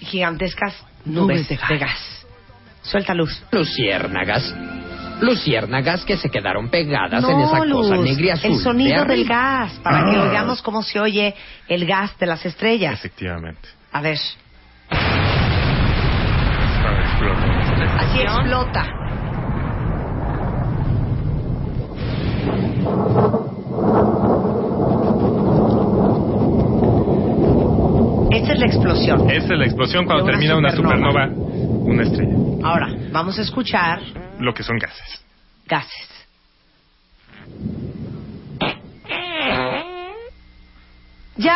Gigantescas 0.01 0.85
nubes, 1.05 1.47
Nubes 1.47 1.49
de 1.49 1.59
de 1.69 1.77
gas. 1.79 2.26
Suelta 2.87 3.13
luz. 3.13 3.43
Luciérnagas. 3.51 4.55
Luciérnagas 5.21 6.05
que 6.05 6.15
se 6.15 6.29
quedaron 6.29 6.69
pegadas 6.69 7.23
en 7.23 7.37
No, 7.37 7.45
esa 7.45 7.59
cosa 7.71 7.97
negra 7.97 8.33
azul. 8.35 8.51
el 8.51 8.57
sonido 8.59 9.03
de 9.03 9.15
del 9.15 9.25
gas, 9.27 9.73
para 9.83 10.05
que 10.05 10.15
Ah. 10.15 10.23
oigamos 10.23 10.61
cómo 10.61 10.83
se 10.83 10.99
oye 10.99 11.35
el 11.67 11.85
gas 11.85 12.17
de 12.19 12.27
las 12.27 12.45
estrellas. 12.45 12.93
Efectivamente. 12.93 13.67
A 13.91 14.01
ver, 14.01 14.17
así 17.97 18.19
explota. 18.21 18.85
Esta 28.31 28.53
es 28.53 28.59
la 28.59 28.65
explosión. 28.67 29.29
Esa 29.31 29.53
es 29.53 29.59
la 29.59 29.65
explosión 29.65 30.05
cuando 30.05 30.25
una 30.25 30.31
termina 30.33 30.57
una 30.57 30.71
supernova. 30.71 31.29
Una 31.87 32.03
estrella. 32.03 32.33
Ahora, 32.63 32.89
vamos 33.11 33.37
a 33.39 33.41
escuchar 33.41 33.99
Lo 34.39 34.53
que 34.53 34.63
son 34.63 34.77
gases. 34.77 35.23
gases. 35.65 36.07
¡Ya! 41.37 41.55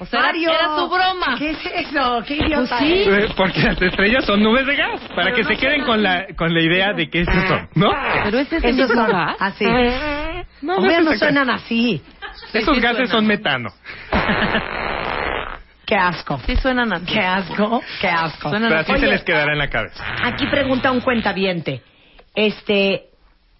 O 0.00 0.06
sea, 0.06 0.20
Mario. 0.20 0.50
era 0.50 0.76
su 0.76 0.88
broma. 0.88 1.36
¿Qué 1.38 1.50
es 1.50 1.58
eso? 1.86 2.22
¿Qué 2.26 2.34
idiota 2.36 2.78
Pues 2.78 2.80
sí. 2.80 3.02
eres? 3.08 3.30
Eh, 3.30 3.34
Porque 3.36 3.60
las 3.62 3.80
estrellas 3.80 4.24
son 4.24 4.42
nubes 4.42 4.66
de 4.66 4.76
gas. 4.76 5.00
Para 5.14 5.24
Pero 5.32 5.36
que 5.36 5.42
no 5.42 5.48
se 5.48 5.56
queden 5.56 5.70
suena 5.80 5.86
con 5.86 6.02
la, 6.02 6.26
con 6.36 6.54
la 6.54 6.60
idea 6.62 6.92
de 6.92 7.08
que 7.08 7.20
esos 7.22 7.34
son, 7.48 7.68
¿no? 7.74 7.90
Pero 8.24 8.38
ese 8.38 8.56
es 8.56 8.64
el 8.64 8.78
Esos 8.80 8.88
son 8.96 9.06
gas. 9.10 9.36
así. 9.38 9.64
No, 10.62 10.80
no 10.80 10.86
exacto. 10.90 11.18
suenan 11.18 11.50
así. 11.50 12.02
Esos 12.52 12.74
sí 12.76 12.80
gases 12.80 13.08
suenan. 13.08 13.08
son 13.08 13.26
metano. 13.26 13.68
Qué 15.88 15.96
asco. 15.96 16.38
Sí 16.44 16.54
suenan 16.56 16.92
así. 16.92 17.06
Qué 17.06 17.20
asco. 17.20 17.82
Qué 17.98 18.08
asco. 18.08 18.50
Suenan 18.50 18.68
Pero 18.68 18.80
así 18.82 18.92
Oye, 18.92 19.00
se 19.00 19.06
les 19.06 19.22
quedará 19.22 19.52
en 19.52 19.58
la 19.58 19.70
cabeza. 19.70 20.04
Aquí 20.22 20.46
pregunta 20.46 20.92
un 20.92 21.00
cuentaviente. 21.00 21.80
Este, 22.34 23.04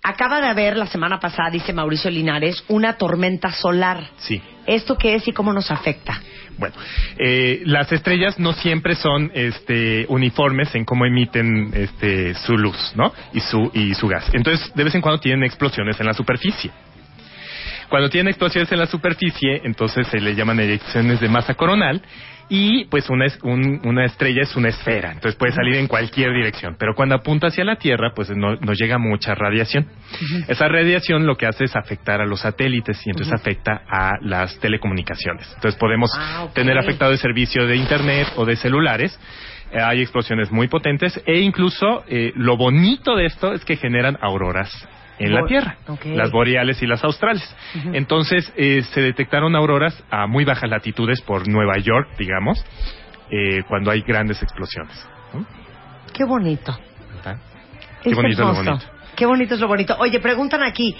acaba 0.02 0.38
de 0.42 0.48
haber 0.48 0.76
la 0.76 0.84
semana 0.84 1.18
pasada, 1.18 1.48
dice 1.48 1.72
Mauricio 1.72 2.10
Linares, 2.10 2.62
una 2.68 2.98
tormenta 2.98 3.50
solar. 3.50 4.10
Sí. 4.18 4.42
¿Esto 4.66 4.98
qué 4.98 5.14
es 5.14 5.26
y 5.26 5.32
cómo 5.32 5.54
nos 5.54 5.70
afecta? 5.70 6.20
Bueno, 6.58 6.74
eh, 7.16 7.62
las 7.64 7.90
estrellas 7.92 8.38
no 8.38 8.52
siempre 8.52 8.94
son 8.94 9.30
este, 9.32 10.04
uniformes 10.10 10.74
en 10.74 10.84
cómo 10.84 11.06
emiten 11.06 11.70
este, 11.72 12.34
su 12.34 12.58
luz, 12.58 12.92
¿no? 12.94 13.10
Y 13.32 13.40
su, 13.40 13.70
y 13.72 13.94
su 13.94 14.06
gas. 14.06 14.28
Entonces, 14.34 14.70
de 14.74 14.84
vez 14.84 14.94
en 14.94 15.00
cuando 15.00 15.18
tienen 15.18 15.44
explosiones 15.44 15.98
en 15.98 16.04
la 16.04 16.12
superficie. 16.12 16.70
Cuando 17.88 18.08
tienen 18.10 18.28
explosiones 18.28 18.70
en 18.72 18.78
la 18.78 18.86
superficie, 18.86 19.62
entonces 19.64 20.06
se 20.08 20.20
le 20.20 20.34
llaman 20.34 20.60
eyecciones 20.60 21.20
de 21.20 21.28
masa 21.28 21.54
coronal 21.54 22.02
y 22.50 22.86
pues 22.86 23.08
una, 23.10 23.26
es- 23.26 23.38
un- 23.42 23.80
una 23.84 24.06
estrella 24.06 24.42
es 24.42 24.56
una 24.56 24.68
esfera, 24.68 25.08
entonces 25.12 25.34
puede 25.36 25.52
salir 25.52 25.74
en 25.76 25.86
cualquier 25.86 26.32
dirección, 26.32 26.76
pero 26.78 26.94
cuando 26.94 27.14
apunta 27.14 27.48
hacia 27.48 27.62
la 27.64 27.76
Tierra, 27.76 28.12
pues 28.14 28.30
no- 28.30 28.56
nos 28.56 28.78
llega 28.78 28.96
mucha 28.98 29.34
radiación. 29.34 29.86
Esa 30.48 30.66
radiación 30.68 31.26
lo 31.26 31.36
que 31.36 31.46
hace 31.46 31.64
es 31.64 31.76
afectar 31.76 32.20
a 32.22 32.26
los 32.26 32.40
satélites 32.40 33.06
y 33.06 33.10
entonces 33.10 33.34
afecta 33.34 33.82
a 33.88 34.12
las 34.22 34.58
telecomunicaciones. 34.60 35.46
Entonces 35.56 35.78
podemos 35.78 36.10
Ah, 36.14 36.46
tener 36.54 36.78
afectado 36.78 37.12
el 37.12 37.18
servicio 37.18 37.66
de 37.66 37.76
Internet 37.76 38.28
o 38.36 38.44
de 38.46 38.56
celulares. 38.56 39.18
Eh, 39.70 39.80
hay 39.82 40.00
explosiones 40.00 40.50
muy 40.50 40.68
potentes 40.68 41.20
e 41.26 41.40
incluso 41.40 42.02
eh, 42.08 42.32
lo 42.36 42.56
bonito 42.56 43.14
de 43.16 43.26
esto 43.26 43.52
es 43.52 43.62
que 43.66 43.76
generan 43.76 44.16
auroras 44.22 44.70
en 45.18 45.34
la 45.34 45.44
Tierra, 45.46 45.76
las 46.04 46.30
boreales 46.30 46.82
y 46.82 46.86
las 46.86 47.02
australes. 47.04 47.42
Entonces 47.92 48.52
eh, 48.56 48.82
se 48.82 49.00
detectaron 49.00 49.56
auroras 49.56 50.02
a 50.10 50.26
muy 50.26 50.44
bajas 50.44 50.70
latitudes 50.70 51.20
por 51.22 51.48
Nueva 51.48 51.78
York, 51.78 52.10
digamos, 52.18 52.64
eh, 53.30 53.62
cuando 53.68 53.90
hay 53.90 54.02
grandes 54.02 54.42
explosiones. 54.42 55.06
¿no? 55.34 55.44
Qué 56.12 56.24
bonito. 56.24 56.78
Es 58.04 58.04
Qué 58.04 58.14
bonito 58.14 58.42
lo 58.42 58.50
hermoso. 58.50 58.70
bonito. 58.70 58.86
Qué 59.16 59.26
bonito 59.26 59.54
es 59.54 59.60
lo 59.60 59.68
bonito. 59.68 59.96
Oye, 59.98 60.20
preguntan 60.20 60.62
aquí, 60.62 60.96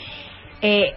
eh, 0.61 0.93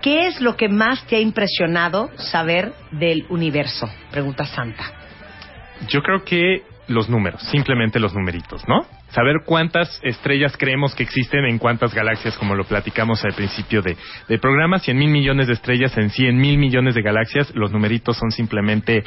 ¿qué 0.00 0.28
es 0.28 0.40
lo 0.40 0.56
que 0.56 0.68
más 0.68 1.04
te 1.06 1.16
ha 1.16 1.20
impresionado 1.20 2.10
saber 2.16 2.72
del 2.92 3.26
universo? 3.28 3.90
Pregunta 4.12 4.44
Santa. 4.44 4.84
Yo 5.88 6.00
creo 6.02 6.24
que 6.24 6.62
los 6.86 7.08
números, 7.08 7.42
simplemente 7.42 7.98
los 7.98 8.14
numeritos, 8.14 8.66
¿no? 8.68 8.86
Saber 9.12 9.42
cuántas 9.44 10.00
estrellas 10.02 10.56
creemos 10.56 10.94
que 10.94 11.02
existen 11.02 11.44
en 11.44 11.58
cuántas 11.58 11.94
galaxias, 11.94 12.36
como 12.36 12.54
lo 12.54 12.64
platicamos 12.64 13.24
al 13.24 13.34
principio 13.34 13.82
de, 13.82 13.96
del 14.28 14.40
programa, 14.40 14.78
100 14.78 14.96
mil 14.96 15.10
millones 15.10 15.46
de 15.46 15.52
estrellas 15.52 15.96
en 15.98 16.10
100 16.10 16.36
mil 16.36 16.58
millones 16.58 16.94
de 16.94 17.02
galaxias, 17.02 17.54
los 17.54 17.72
numeritos 17.72 18.16
son 18.16 18.30
simplemente 18.30 19.04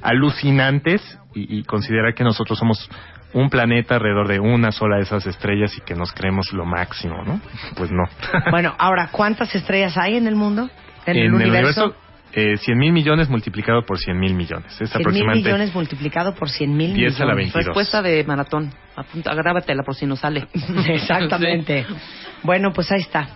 alucinantes 0.00 1.18
y, 1.34 1.58
y 1.58 1.64
considerar 1.64 2.14
que 2.14 2.24
nosotros 2.24 2.58
somos 2.58 2.88
un 3.32 3.50
planeta 3.50 3.96
alrededor 3.96 4.28
de 4.28 4.40
una 4.40 4.72
sola 4.72 4.96
de 4.96 5.02
esas 5.02 5.26
estrellas 5.26 5.76
y 5.76 5.80
que 5.82 5.94
nos 5.94 6.12
creemos 6.12 6.52
lo 6.52 6.64
máximo, 6.64 7.22
¿no? 7.24 7.40
Pues 7.76 7.90
no. 7.90 8.04
Bueno, 8.50 8.74
ahora, 8.78 9.08
¿cuántas 9.12 9.54
estrellas 9.54 9.96
hay 9.98 10.16
en 10.16 10.26
el 10.26 10.34
mundo? 10.34 10.70
En, 11.04 11.16
en 11.16 11.24
el 11.24 11.34
universo. 11.34 11.94
Eh, 12.32 12.56
100 12.58 12.78
mil 12.78 12.92
millones 12.92 13.28
multiplicado 13.28 13.84
por 13.84 13.98
100 13.98 14.18
mil 14.18 14.34
millones. 14.34 14.66
Es 14.72 14.76
100 14.76 14.88
mil 14.90 15.00
aproximadamente 15.00 15.48
millones 15.48 15.74
multiplicado 15.74 16.34
por 16.34 16.50
100 16.50 16.76
mil 16.76 16.94
10 16.94 17.20
a 17.20 17.24
la 17.24 17.34
millones. 17.34 17.54
22. 17.54 17.64
Respuesta 17.66 18.02
de 18.02 18.24
maratón. 18.24 18.72
Apunta, 18.96 19.34
grábatela 19.34 19.82
por 19.82 19.94
si 19.94 20.06
no 20.06 20.16
sale. 20.16 20.46
Exactamente. 20.88 21.86
Bueno, 22.42 22.72
pues 22.72 22.90
ahí 22.92 23.00
está. 23.00 23.28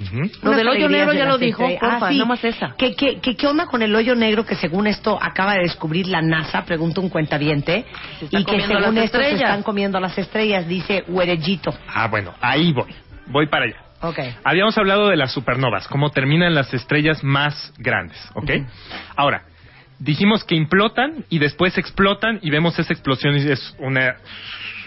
Ujú. 0.00 0.16
Lo 0.42 0.48
Unas 0.50 0.56
del 0.56 0.68
hoyo 0.68 0.88
negro 0.88 1.12
de 1.12 1.18
ya 1.18 1.24
lo 1.26 1.36
dijo, 1.38 1.62
porfa, 1.78 2.06
Ah, 2.06 2.10
sí. 2.10 2.18
nomás 2.18 2.42
esa. 2.42 2.74
¿Qué, 2.76 2.96
qué, 2.96 3.20
qué, 3.20 3.36
qué 3.36 3.46
onda 3.46 3.66
con 3.66 3.82
el 3.82 3.94
hoyo 3.94 4.14
negro 4.14 4.44
que 4.46 4.54
según 4.56 4.86
esto 4.86 5.18
acaba 5.22 5.52
de 5.54 5.60
descubrir 5.60 6.08
la 6.08 6.22
NASA? 6.22 6.64
Pregunta 6.64 7.00
un 7.02 7.10
cuentaviente. 7.10 7.84
Se 8.18 8.24
Y 8.38 8.44
que 8.44 8.62
según 8.62 8.96
esto 8.98 9.18
se 9.18 9.24
estrellas. 9.24 9.42
están 9.42 9.62
comiendo 9.62 10.00
las 10.00 10.16
estrellas, 10.16 10.66
dice 10.66 11.04
Huerellito. 11.06 11.72
Ah, 11.86 12.08
bueno, 12.08 12.32
ahí 12.40 12.72
voy. 12.72 12.92
Voy 13.26 13.46
para 13.46 13.66
allá. 13.66 13.76
Ok. 14.04 14.18
Habíamos 14.44 14.76
hablado 14.76 15.08
de 15.08 15.16
las 15.16 15.32
supernovas, 15.32 15.88
cómo 15.88 16.10
terminan 16.10 16.54
las 16.54 16.72
estrellas 16.74 17.24
más 17.24 17.72
grandes, 17.78 18.18
¿ok? 18.34 18.50
Ahora, 19.16 19.44
dijimos 19.98 20.44
que 20.44 20.54
implotan 20.54 21.24
y 21.30 21.38
después 21.38 21.78
explotan 21.78 22.38
y 22.42 22.50
vemos 22.50 22.78
esa 22.78 22.92
explosión 22.92 23.36
y 23.36 23.50
es 23.50 23.74
una 23.78 24.16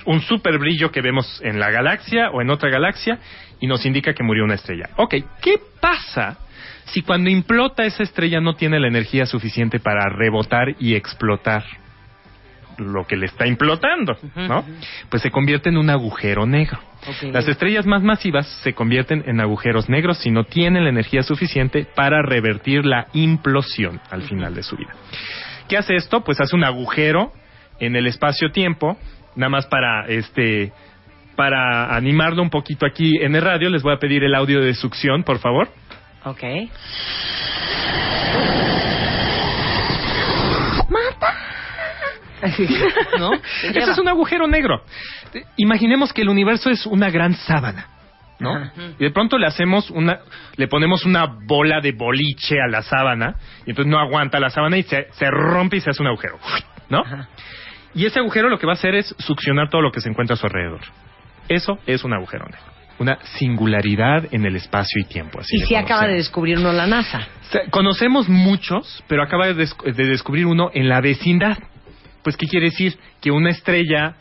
un 0.06 0.22
super 0.22 0.58
brillo 0.58 0.90
que 0.90 1.02
vemos 1.02 1.42
en 1.44 1.60
la 1.60 1.70
galaxia 1.70 2.30
o 2.32 2.42
en 2.42 2.50
otra 2.50 2.70
galaxia 2.70 3.20
y 3.60 3.68
nos 3.68 3.86
indica 3.86 4.14
que 4.14 4.24
murió 4.24 4.46
una 4.46 4.56
estrella. 4.56 4.90
Ok, 4.96 5.16
¿qué 5.42 5.60
pasa 5.82 6.38
si 6.86 7.02
cuando 7.02 7.30
implota 7.30 7.84
esa 7.84 8.04
estrella 8.04 8.40
no 8.40 8.56
tiene 8.56 8.80
la 8.80 8.88
energía 8.88 9.26
suficiente 9.26 9.80
para 9.80 10.10
rebotar 10.10 10.76
y 10.80 10.96
explotar 10.96 11.66
lo 12.78 13.06
que 13.06 13.16
le 13.16 13.26
está 13.26 13.48
implotando, 13.48 14.18
¿no? 14.36 14.64
Pues 15.10 15.24
se 15.24 15.32
convierte 15.32 15.70
en 15.70 15.78
un 15.78 15.90
agujero 15.90 16.46
negro. 16.46 16.80
Las 17.32 17.48
estrellas 17.48 17.86
más 17.86 18.04
masivas 18.04 18.48
se 18.64 18.74
convierten 18.74 19.24
en 19.28 19.40
agujeros 19.40 19.90
negros 19.90 20.18
si 20.20 20.32
no 20.32 20.44
tienen 20.44 20.84
la 20.84 20.90
energía 20.90 21.24
suficiente 21.24 21.88
para 21.96 22.22
revertir 22.22 22.86
la 22.86 23.08
implosión 23.14 24.02
al 24.10 24.24
final 24.24 24.54
de 24.54 24.64
su 24.64 24.76
vida. 24.76 24.94
¿Qué 25.68 25.78
hace 25.78 25.96
esto? 25.96 26.24
Pues 26.24 26.40
hace 26.40 26.56
un 26.56 26.64
agujero 26.64 27.32
en 27.80 27.96
el 27.96 28.08
espacio-tiempo, 28.08 28.98
nada 29.36 29.50
más 29.50 29.66
para 29.68 30.08
este 30.08 30.72
para 31.36 31.96
animarlo 31.96 32.42
un 32.42 32.50
poquito 32.50 32.86
aquí 32.86 33.18
en 33.22 33.36
el 33.36 33.44
radio, 33.44 33.70
les 33.70 33.84
voy 33.84 33.94
a 33.94 34.00
pedir 34.00 34.24
el 34.24 34.34
audio 34.34 34.60
de 34.60 34.74
succión, 34.74 35.24
por 35.24 35.38
favor. 35.38 35.70
Ok. 36.26 36.44
¿No? 43.20 43.32
Eso 43.34 43.92
es 43.92 43.98
un 43.98 44.08
agujero 44.08 44.48
negro. 44.48 44.82
Imaginemos 45.58 46.14
que 46.14 46.22
el 46.22 46.30
universo 46.30 46.70
es 46.70 46.86
una 46.86 47.10
gran 47.10 47.34
sábana, 47.34 47.88
¿no? 48.40 48.56
Ajá. 48.56 48.74
Y 49.00 49.04
de 49.04 49.12
pronto 49.12 49.38
le 49.38 49.48
hacemos 49.48 49.90
una, 49.92 50.20
le 50.56 50.68
ponemos 50.68 51.06
una 51.06 51.26
bola 51.26 51.82
de 51.82 51.92
boliche 51.94 52.56
a 52.62 52.68
la 52.70 52.82
sábana 52.84 53.36
y 53.66 53.72
entonces 53.72 53.92
no 53.92 54.00
aguanta 54.00 54.40
la 54.40 54.50
sábana 54.50 54.78
y 54.78 54.84
se, 54.84 55.08
se 55.12 55.30
rompe 55.32 55.78
y 55.78 55.82
se 55.82 55.90
hace 55.90 56.02
un 56.02 56.08
agujero, 56.08 56.40
¿no? 56.90 57.00
Ajá. 57.02 57.28
Y 57.96 58.06
ese 58.06 58.20
agujero 58.20 58.50
lo 58.50 58.60
que 58.60 58.68
va 58.68 58.74
a 58.74 58.76
hacer 58.76 58.94
es 58.96 59.16
succionar 59.18 59.70
todo 59.70 59.82
lo 59.82 59.92
que 59.92 60.02
se 60.02 60.10
encuentra 60.10 60.36
a 60.36 60.38
su 60.38 60.46
alrededor. 60.46 60.82
Eso 61.50 61.80
es 61.88 62.04
un 62.04 62.14
agujero 62.14 62.46
negro. 62.46 62.60
Una 63.00 63.18
singularidad 63.38 64.26
en 64.32 64.46
el 64.46 64.56
espacio 64.56 65.02
y 65.02 65.06
tiempo. 65.06 65.40
Así 65.40 65.56
Y 65.56 65.60
sí 65.62 65.76
acaba 65.76 66.08
de 66.08 66.16
descubrir 66.16 66.58
uno 66.58 66.74
la 66.74 66.88
NASA. 66.88 67.28
Conocemos 67.70 68.28
muchos, 68.28 69.04
pero 69.08 69.24
acaba 69.24 69.48
de, 69.48 69.54
des- 69.54 69.76
de 69.84 70.06
descubrir 70.06 70.46
uno 70.48 70.70
en 70.74 70.90
la 70.90 71.00
vecindad. 71.02 71.58
Pues, 72.28 72.36
¿qué 72.36 72.46
quiere 72.46 72.66
decir? 72.72 72.94
Que 73.22 73.32
una 73.32 73.52
estrella 73.52 74.14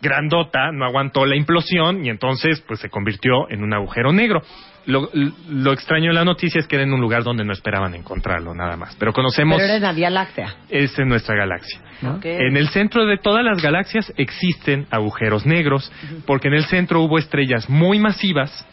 grandota 0.00 0.70
no 0.70 0.84
aguantó 0.84 1.26
la 1.26 1.34
implosión 1.34 2.06
y 2.06 2.08
entonces 2.08 2.62
pues 2.68 2.78
se 2.78 2.88
convirtió 2.88 3.50
en 3.50 3.64
un 3.64 3.74
agujero 3.74 4.12
negro. 4.12 4.42
Lo, 4.86 5.10
lo 5.48 5.72
extraño 5.72 6.10
de 6.10 6.14
la 6.14 6.24
noticia 6.24 6.60
es 6.60 6.68
que 6.68 6.76
era 6.76 6.84
en 6.84 6.92
un 6.92 7.00
lugar 7.00 7.24
donde 7.24 7.44
no 7.44 7.52
esperaban 7.52 7.96
encontrarlo, 7.96 8.54
nada 8.54 8.76
más. 8.76 8.94
Pero 8.94 9.12
conocemos 9.12 9.56
Pero 9.56 9.64
era 9.64 9.74
en 9.74 9.82
la 9.82 9.92
Vía 9.92 10.08
Láctea. 10.08 10.54
es 10.68 10.96
en 11.00 11.08
nuestra 11.08 11.34
galaxia. 11.34 11.80
En 12.22 12.56
el 12.56 12.68
centro 12.68 13.06
de 13.06 13.18
todas 13.18 13.44
las 13.44 13.60
galaxias 13.60 14.12
existen 14.16 14.86
agujeros 14.92 15.44
negros, 15.44 15.90
porque 16.24 16.46
en 16.46 16.54
el 16.54 16.66
centro 16.66 17.00
hubo 17.00 17.18
estrellas 17.18 17.68
muy 17.68 17.98
masivas 17.98 18.64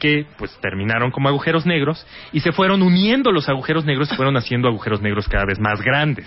que 0.00 0.24
pues 0.38 0.58
terminaron 0.62 1.10
como 1.10 1.28
agujeros 1.28 1.66
negros 1.66 2.06
y 2.32 2.40
se 2.40 2.52
fueron 2.52 2.80
uniendo 2.80 3.30
los 3.30 3.50
agujeros 3.50 3.84
negros 3.84 4.10
y 4.10 4.16
fueron 4.16 4.38
haciendo 4.38 4.68
agujeros 4.68 5.02
negros 5.02 5.28
cada 5.28 5.44
vez 5.44 5.60
más 5.60 5.82
grandes. 5.82 6.26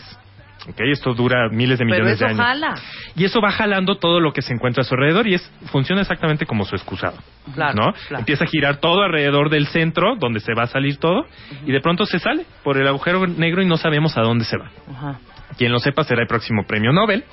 ¿Ok? 0.67 0.75
Esto 0.91 1.13
dura 1.13 1.47
miles 1.49 1.79
de 1.79 1.85
Pero 1.85 2.03
millones 2.03 2.15
eso 2.15 2.25
de 2.25 2.31
años. 2.31 2.41
jala. 2.45 2.73
Y 3.15 3.25
eso 3.25 3.39
va 3.41 3.51
jalando 3.51 3.97
todo 3.97 4.19
lo 4.19 4.33
que 4.33 4.41
se 4.41 4.53
encuentra 4.53 4.81
a 4.81 4.83
su 4.83 4.95
alrededor 4.95 5.27
y 5.27 5.35
es 5.35 5.51
funciona 5.71 6.01
exactamente 6.01 6.45
como 6.45 6.65
su 6.65 6.75
excusado. 6.75 7.17
Claro, 7.53 7.73
¿no? 7.75 7.93
claro. 7.93 8.19
Empieza 8.19 8.43
a 8.43 8.47
girar 8.47 8.77
todo 8.77 9.01
alrededor 9.03 9.49
del 9.49 9.67
centro 9.67 10.15
donde 10.17 10.39
se 10.39 10.53
va 10.53 10.63
a 10.63 10.67
salir 10.67 10.97
todo 10.97 11.25
y 11.65 11.71
de 11.71 11.79
pronto 11.81 12.05
se 12.05 12.19
sale 12.19 12.45
por 12.63 12.77
el 12.77 12.87
agujero 12.87 13.25
negro 13.27 13.61
y 13.61 13.65
no 13.65 13.77
sabemos 13.77 14.17
a 14.17 14.21
dónde 14.21 14.45
se 14.45 14.57
va. 14.57 14.69
Ajá. 14.91 15.19
Quien 15.57 15.71
lo 15.71 15.79
sepa 15.79 16.03
será 16.03 16.21
el 16.21 16.27
próximo 16.27 16.65
premio 16.67 16.91
Nobel. 16.91 17.23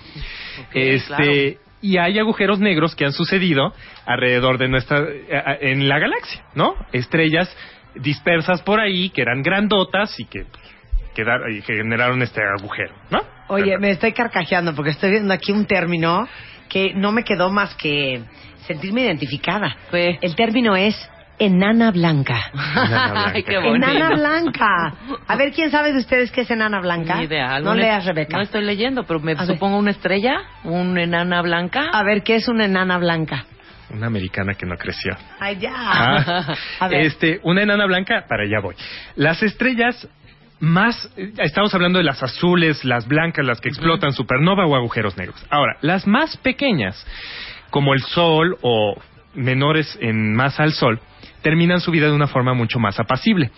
este 0.72 1.58
y 1.82 1.98
hay 1.98 2.18
agujeros 2.18 2.58
negros 2.58 2.96
que 2.96 3.04
han 3.04 3.12
sucedido 3.12 3.72
alrededor 4.06 4.58
de 4.58 4.68
nuestra 4.68 5.00
eh, 5.00 5.58
en 5.60 5.88
la 5.88 5.98
galaxia, 5.98 6.42
¿no? 6.54 6.74
Estrellas 6.92 7.54
dispersas 7.94 8.62
por 8.62 8.80
ahí 8.80 9.10
que 9.10 9.22
eran 9.22 9.42
grandotas 9.42 10.18
y 10.18 10.24
que 10.24 10.44
pues, 10.44 10.75
quedaron 11.16 11.50
y 11.52 11.62
generaron 11.62 12.20
este 12.22 12.40
agujero, 12.42 12.94
¿no? 13.10 13.20
Oye, 13.48 13.78
me 13.78 13.90
estoy 13.90 14.12
carcajeando 14.12 14.74
porque 14.74 14.90
estoy 14.90 15.10
viendo 15.10 15.32
aquí 15.32 15.50
un 15.52 15.66
término 15.66 16.28
que 16.68 16.92
no 16.94 17.10
me 17.12 17.22
quedó 17.24 17.50
más 17.50 17.74
que 17.76 18.20
sentirme 18.66 19.02
identificada. 19.02 19.74
Fue. 19.90 20.18
El 20.20 20.34
término 20.34 20.76
es 20.76 20.94
enana 21.38 21.90
blanca. 21.92 22.38
Enana 22.52 23.10
blanca. 23.12 23.30
Ay, 23.34 23.42
qué 23.44 23.58
bonito. 23.58 23.88
Enana 23.88 24.10
blanca. 24.16 24.94
A 25.28 25.36
ver, 25.36 25.52
¿quién 25.52 25.70
sabe 25.70 25.92
de 25.92 25.98
ustedes 25.98 26.30
qué 26.32 26.40
es 26.42 26.50
enana 26.50 26.80
blanca? 26.80 27.16
Ni 27.16 27.24
idea. 27.24 27.46
No 27.60 27.70
¿Algún- 27.70 27.76
leas, 27.78 28.04
Rebeca. 28.04 28.36
No 28.36 28.42
estoy 28.42 28.64
leyendo, 28.64 29.04
pero 29.04 29.20
me 29.20 29.32
A 29.32 29.36
ver. 29.36 29.46
supongo 29.46 29.78
una 29.78 29.92
estrella, 29.92 30.40
una 30.64 31.02
enana 31.02 31.40
blanca. 31.42 31.90
A 31.92 32.02
ver, 32.02 32.22
¿qué 32.24 32.34
es 32.36 32.48
una 32.48 32.64
enana 32.64 32.98
blanca? 32.98 33.44
Una 33.88 34.08
americana 34.08 34.54
que 34.54 34.66
no 34.66 34.74
creció. 34.76 35.12
Ay, 35.38 35.58
ya. 35.60 35.72
Ah, 35.72 36.54
A 36.80 36.88
ver. 36.88 37.02
este, 37.06 37.38
una 37.44 37.62
enana 37.62 37.86
blanca, 37.86 38.24
para 38.28 38.42
allá 38.42 38.58
voy. 38.60 38.74
Las 39.14 39.40
estrellas 39.44 40.08
más, 40.60 41.10
estamos 41.38 41.74
hablando 41.74 41.98
de 41.98 42.04
las 42.04 42.22
azules, 42.22 42.84
las 42.84 43.06
blancas, 43.06 43.44
las 43.44 43.60
que 43.60 43.68
explotan, 43.68 44.12
supernova 44.12 44.66
o 44.66 44.74
agujeros 44.74 45.16
negros. 45.16 45.44
Ahora, 45.50 45.76
las 45.82 46.06
más 46.06 46.36
pequeñas, 46.38 47.06
como 47.70 47.94
el 47.94 48.00
Sol 48.00 48.56
o 48.62 48.94
menores 49.34 49.98
en 50.00 50.34
masa 50.34 50.62
al 50.62 50.72
Sol, 50.72 51.00
terminan 51.42 51.80
su 51.80 51.90
vida 51.90 52.06
de 52.06 52.12
una 52.12 52.26
forma 52.26 52.54
mucho 52.54 52.78
más 52.78 52.98
apacible. 52.98 53.50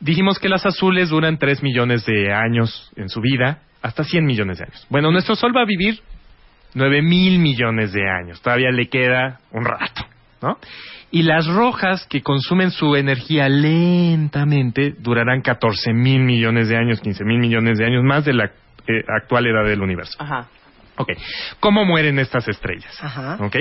Dijimos 0.00 0.38
que 0.38 0.48
las 0.48 0.64
azules 0.64 1.10
duran 1.10 1.38
3 1.38 1.62
millones 1.62 2.06
de 2.06 2.32
años 2.32 2.90
en 2.96 3.08
su 3.08 3.20
vida, 3.20 3.62
hasta 3.82 4.04
100 4.04 4.24
millones 4.24 4.58
de 4.58 4.64
años. 4.64 4.86
Bueno, 4.90 5.10
nuestro 5.10 5.36
Sol 5.36 5.54
va 5.56 5.62
a 5.62 5.66
vivir 5.66 6.00
9 6.74 7.02
mil 7.02 7.38
millones 7.38 7.92
de 7.92 8.08
años. 8.08 8.40
Todavía 8.40 8.70
le 8.70 8.88
queda 8.88 9.40
un 9.52 9.64
rato, 9.64 10.06
¿no? 10.42 10.58
Y 11.10 11.22
las 11.22 11.46
rojas 11.46 12.06
que 12.06 12.22
consumen 12.22 12.70
su 12.70 12.96
energía 12.96 13.48
lentamente 13.48 14.94
durarán 14.98 15.40
14 15.40 15.92
mil 15.92 16.22
millones 16.22 16.68
de 16.68 16.76
años, 16.76 17.00
15 17.00 17.24
mil 17.24 17.38
millones 17.38 17.78
de 17.78 17.86
años, 17.86 18.02
más 18.04 18.24
de 18.24 18.34
la 18.34 18.44
eh, 18.44 19.04
actual 19.08 19.46
edad 19.46 19.64
del 19.64 19.82
universo. 19.82 20.16
Ajá. 20.18 20.48
Ok. 20.96 21.12
¿Cómo 21.60 21.84
mueren 21.84 22.18
estas 22.18 22.48
estrellas? 22.48 22.92
Ajá. 23.02 23.38
Ok. 23.40 23.56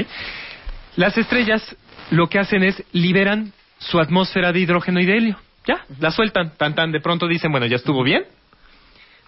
Las 0.95 1.17
estrellas 1.17 1.75
lo 2.11 2.27
que 2.27 2.39
hacen 2.39 2.63
es 2.63 2.83
liberan 2.91 3.53
su 3.79 3.99
atmósfera 3.99 4.51
de 4.51 4.59
hidrógeno 4.59 4.99
y 4.99 5.05
de 5.05 5.17
helio. 5.17 5.37
Ya, 5.65 5.85
la 5.99 6.11
sueltan. 6.11 6.53
Tan 6.57 6.75
tan 6.75 6.91
de 6.91 6.99
pronto 6.99 7.27
dicen, 7.27 7.51
bueno, 7.51 7.65
ya 7.65 7.75
estuvo 7.75 8.03
bien. 8.03 8.23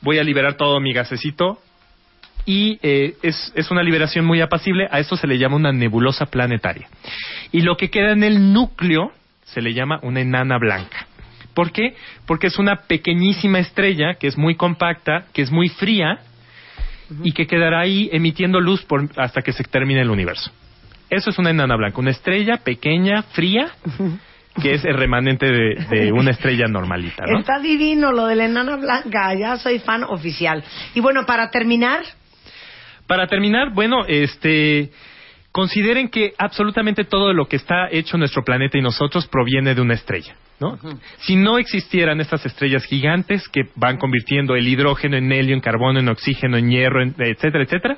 Voy 0.01 0.17
a 0.17 0.23
liberar 0.23 0.55
todo 0.55 0.79
mi 0.79 0.93
gasecito. 0.93 1.59
Y 2.51 2.79
eh, 2.81 3.13
es, 3.21 3.53
es 3.53 3.69
una 3.69 3.83
liberación 3.83 4.25
muy 4.25 4.41
apacible. 4.41 4.87
A 4.89 4.99
esto 4.99 5.15
se 5.15 5.27
le 5.27 5.37
llama 5.37 5.55
una 5.55 5.71
nebulosa 5.71 6.25
planetaria. 6.25 6.87
Y 7.51 7.61
lo 7.61 7.77
que 7.77 7.91
queda 7.91 8.11
en 8.11 8.23
el 8.23 8.53
núcleo 8.53 9.11
se 9.43 9.61
le 9.61 9.75
llama 9.75 9.99
una 10.01 10.21
enana 10.21 10.57
blanca. 10.57 11.05
¿Por 11.53 11.71
qué? 11.71 11.93
Porque 12.25 12.47
es 12.47 12.57
una 12.57 12.87
pequeñísima 12.87 13.59
estrella 13.59 14.15
que 14.15 14.25
es 14.25 14.35
muy 14.35 14.55
compacta, 14.55 15.25
que 15.31 15.43
es 15.43 15.51
muy 15.51 15.69
fría 15.69 16.21
y 17.23 17.33
que 17.33 17.45
quedará 17.45 17.81
ahí 17.81 18.09
emitiendo 18.11 18.59
luz 18.59 18.81
por, 18.81 19.07
hasta 19.15 19.43
que 19.43 19.51
se 19.51 19.63
termine 19.63 20.01
el 20.01 20.09
universo. 20.09 20.51
Eso 21.07 21.29
es 21.29 21.37
una 21.37 21.51
enana 21.51 21.75
blanca, 21.75 21.99
una 21.99 22.09
estrella 22.09 22.57
pequeña, 22.57 23.21
fría, 23.21 23.69
que 24.59 24.73
es 24.73 24.85
el 24.85 24.95
remanente 24.95 25.45
de, 25.45 25.75
de 25.91 26.11
una 26.11 26.31
estrella 26.31 26.65
normalita, 26.67 27.25
¿no? 27.27 27.41
Está 27.41 27.59
divino 27.59 28.11
lo 28.11 28.25
de 28.25 28.35
la 28.37 28.45
enana 28.45 28.75
blanca. 28.75 29.35
Ya 29.35 29.55
soy 29.57 29.77
fan 29.77 30.03
oficial. 30.03 30.63
Y 30.95 30.99
bueno, 30.99 31.27
para 31.27 31.51
terminar, 31.51 32.01
Para 33.09 33.25
terminar, 33.25 33.73
bueno, 33.73 34.05
este 34.07 34.91
consideren 35.51 36.09
que 36.09 36.33
absolutamente 36.37 37.05
todo 37.05 37.33
lo 37.33 37.47
que 37.47 37.55
está 37.55 37.89
hecho 37.89 38.15
en 38.17 38.19
nuestro 38.19 38.43
planeta 38.43 38.77
y 38.77 38.81
nosotros 38.83 39.25
proviene 39.27 39.73
de 39.73 39.81
una 39.81 39.95
estrella, 39.95 40.35
¿no? 40.59 40.77
Si 41.21 41.35
no 41.35 41.57
existieran 41.57 42.21
estas 42.21 42.45
estrellas 42.45 42.85
gigantes 42.85 43.49
que 43.49 43.63
van 43.75 43.97
convirtiendo 43.97 44.55
el 44.55 44.67
hidrógeno 44.67 45.17
en 45.17 45.31
helio, 45.31 45.55
en 45.55 45.59
carbono, 45.61 45.99
en 45.99 46.07
oxígeno, 46.07 46.55
en 46.57 46.69
hierro, 46.69 47.01
en- 47.01 47.15
etcétera, 47.17 47.63
etcétera, 47.63 47.97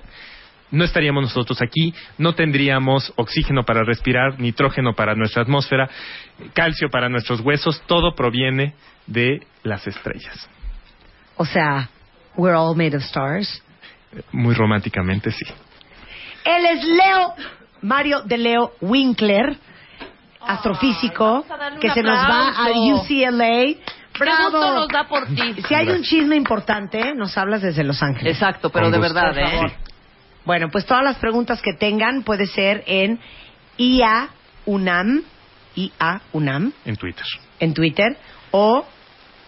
no 0.71 0.85
estaríamos 0.85 1.23
nosotros 1.23 1.61
aquí, 1.61 1.93
no 2.17 2.35
tendríamos 2.35 3.11
oxígeno 3.17 3.63
para 3.65 3.83
respirar, 3.83 4.39
nitrógeno 4.39 4.93
para 4.93 5.13
nuestra 5.15 5.41
atmósfera, 5.43 5.89
calcio 6.53 6.89
para 6.89 7.09
nuestros 7.09 7.41
huesos, 7.41 7.83
todo 7.85 8.15
proviene 8.15 8.75
de 9.07 9.41
las 9.63 9.85
estrellas. 9.85 10.49
o 11.35 11.43
sea, 11.45 11.89
we're 12.37 12.55
all 12.55 12.73
made 12.77 12.95
of 12.95 13.03
stars. 13.03 13.61
Muy 14.31 14.53
románticamente, 14.55 15.31
sí. 15.31 15.45
Él 16.43 16.65
es 16.65 16.83
Leo, 16.85 17.33
Mario 17.81 18.21
de 18.23 18.37
Leo 18.37 18.73
Winkler, 18.81 19.57
astrofísico, 20.41 21.45
que 21.79 21.89
se 21.91 22.01
nos 22.03 22.17
va 22.17 22.49
a. 22.49 22.69
UCLA. 22.71 23.75
¡Bravo! 24.19 24.59
nos 24.73 24.87
da 24.89 25.07
por 25.07 25.25
ti. 25.27 25.55
Si 25.67 25.73
hay 25.73 25.89
un 25.89 26.03
chisme 26.03 26.35
importante, 26.35 27.15
nos 27.15 27.37
hablas 27.37 27.61
desde 27.61 27.83
Los 27.83 28.03
Ángeles. 28.03 28.33
Exacto, 28.35 28.69
pero 28.69 28.85
Con 28.85 28.91
de 28.91 28.97
gusto. 28.99 29.13
verdad, 29.13 29.33
Por 29.33 29.39
¿eh? 29.43 29.51
favor. 29.55 29.71
Bueno, 30.43 30.69
pues 30.71 30.85
todas 30.85 31.03
las 31.03 31.17
preguntas 31.17 31.61
que 31.61 31.73
tengan 31.73 32.23
puede 32.23 32.45
ser 32.47 32.83
en 32.87 33.19
IA 33.77 34.29
UNAM, 34.65 35.23
IA 35.75 36.21
UNAM, 36.33 36.73
En 36.85 36.95
Twitter. 36.97 37.23
en 37.59 37.73
Twitter, 37.73 38.17
o, 38.51 38.85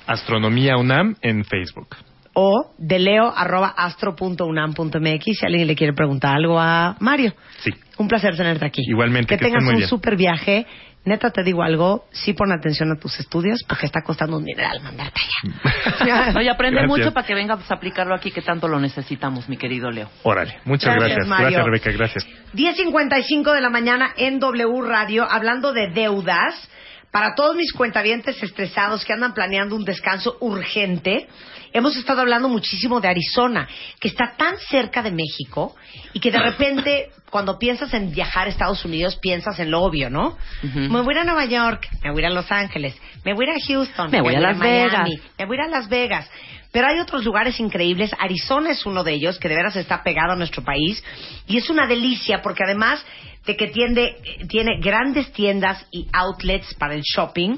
Astronomía 0.08 0.78
UNAM 0.78 1.16
en 1.22 1.44
Facebook. 1.46 1.96
O 2.34 2.74
de 2.78 3.00
leo 3.00 3.32
arroba 3.36 3.74
astro.unam.mx 3.78 5.24
si 5.24 5.46
alguien 5.46 5.68
le 5.68 5.76
quiere 5.76 5.94
preguntar 5.94 6.36
algo 6.36 6.60
a 6.60 6.96
Mario. 7.00 7.34
Sí. 7.60 7.72
Un 7.98 8.08
placer 8.08 8.36
tenerte 8.36 8.66
aquí. 8.66 8.82
Igualmente, 8.88 9.28
Que 9.36 9.38
que 9.40 9.46
tengas 9.46 9.64
muy 9.64 9.74
un 9.74 9.78
bien. 9.80 9.90
super 9.90 10.16
viaje. 10.16 10.66
Neta, 11.06 11.32
te 11.32 11.44
digo 11.44 11.62
algo, 11.64 12.06
sí 12.14 12.32
pon 12.32 12.50
atención 12.54 12.90
a 12.94 12.96
tus 12.98 13.20
estudios 13.20 13.62
porque 13.68 13.86
está 13.86 14.02
costando 14.04 14.38
un 14.38 14.46
dineral 14.46 14.80
mandarte 14.82 15.20
allá. 15.20 16.32
No, 16.34 16.42
y 16.42 16.48
aprende 16.48 16.80
Gracias. 16.80 16.98
mucho 16.98 17.14
para 17.14 17.28
que 17.28 17.34
vengas 17.36 17.70
a 17.70 17.74
aplicarlo 17.76 18.16
aquí, 18.16 18.32
que 18.32 18.42
tanto 18.42 18.70
lo 18.70 18.80
necesitamos, 18.80 19.50
mi 19.50 19.58
querido 19.58 19.92
Leo. 19.92 20.10
Órale, 20.24 20.60
muchas 20.64 20.96
Gracias, 20.96 21.18
gracias. 21.18 21.28
Mario. 21.28 21.46
Gracias, 21.50 21.66
Rebeca, 21.66 21.92
gracias. 21.92 22.28
10.55 22.56 23.54
de 23.54 23.60
la 23.62 23.70
mañana 23.70 24.14
en 24.16 24.40
W 24.40 24.82
Radio, 24.88 25.28
hablando 25.30 25.74
de 25.74 25.90
deudas. 25.94 26.70
Para 27.14 27.36
todos 27.36 27.56
mis 27.56 27.72
cuentavientes 27.72 28.42
estresados 28.42 29.06
que 29.06 29.14
andan 29.14 29.36
planeando 29.36 29.76
un 29.76 29.86
descanso 29.86 30.36
urgente, 30.40 31.28
hemos 31.72 31.96
estado 31.96 32.22
hablando 32.22 32.50
muchísimo 32.50 33.00
de 33.00 33.08
Arizona, 33.08 33.68
que 34.00 34.08
está 34.08 34.34
tan 34.36 34.58
cerca 34.58 35.04
de 35.04 35.12
México 35.12 35.76
y 36.14 36.20
que 36.20 36.32
de 36.32 36.40
repente, 36.44 37.12
cuando 37.30 37.60
piensas 37.60 37.94
en 37.94 38.12
viajar 38.12 38.48
a 38.48 38.50
Estados 38.50 38.84
Unidos, 38.84 39.16
piensas 39.18 39.60
en 39.60 39.70
lo 39.70 39.84
obvio, 39.84 40.10
¿no? 40.10 40.40
Me 40.64 40.88
voy 40.88 41.10
a 41.10 41.12
ir 41.12 41.18
a 41.20 41.24
Nueva 41.24 41.46
York, 41.46 41.88
me 42.04 42.12
voy 42.12 42.26
a 42.26 42.32
Los 42.32 42.52
Ángeles, 42.52 43.00
me 43.24 43.36
voy 43.36 43.46
a 43.48 43.64
Houston, 43.64 44.10
Me 44.10 44.20
voy 44.20 44.34
a 44.34 44.40
Las 44.40 44.58
Miami, 44.58 44.90
Vegas. 44.90 45.10
me 45.38 45.46
voy 45.46 45.58
a 45.60 45.68
Las 45.68 45.90
Vegas. 45.90 46.28
Pero 46.72 46.88
hay 46.88 46.98
otros 46.98 47.24
lugares 47.24 47.60
increíbles. 47.60 48.10
Arizona 48.18 48.72
es 48.72 48.88
uno 48.88 49.04
de 49.04 49.14
ellos, 49.14 49.38
que 49.38 49.48
de 49.48 49.54
veras 49.54 49.76
está 49.76 50.02
pegado 50.02 50.32
a 50.32 50.36
nuestro 50.36 50.64
país. 50.64 51.04
Y 51.46 51.60
es 51.60 51.70
una 51.70 51.86
delicia 51.86 52.42
porque 52.42 52.64
además 52.64 53.06
de 53.46 53.56
que 53.58 53.68
tiene, 53.68 54.16
tiene 54.48 54.80
grandes 54.80 55.32
tiendas 55.34 55.86
y 55.92 56.08
outlets 56.14 56.74
para 56.76 56.94
el 56.94 57.02
shopping, 57.02 57.58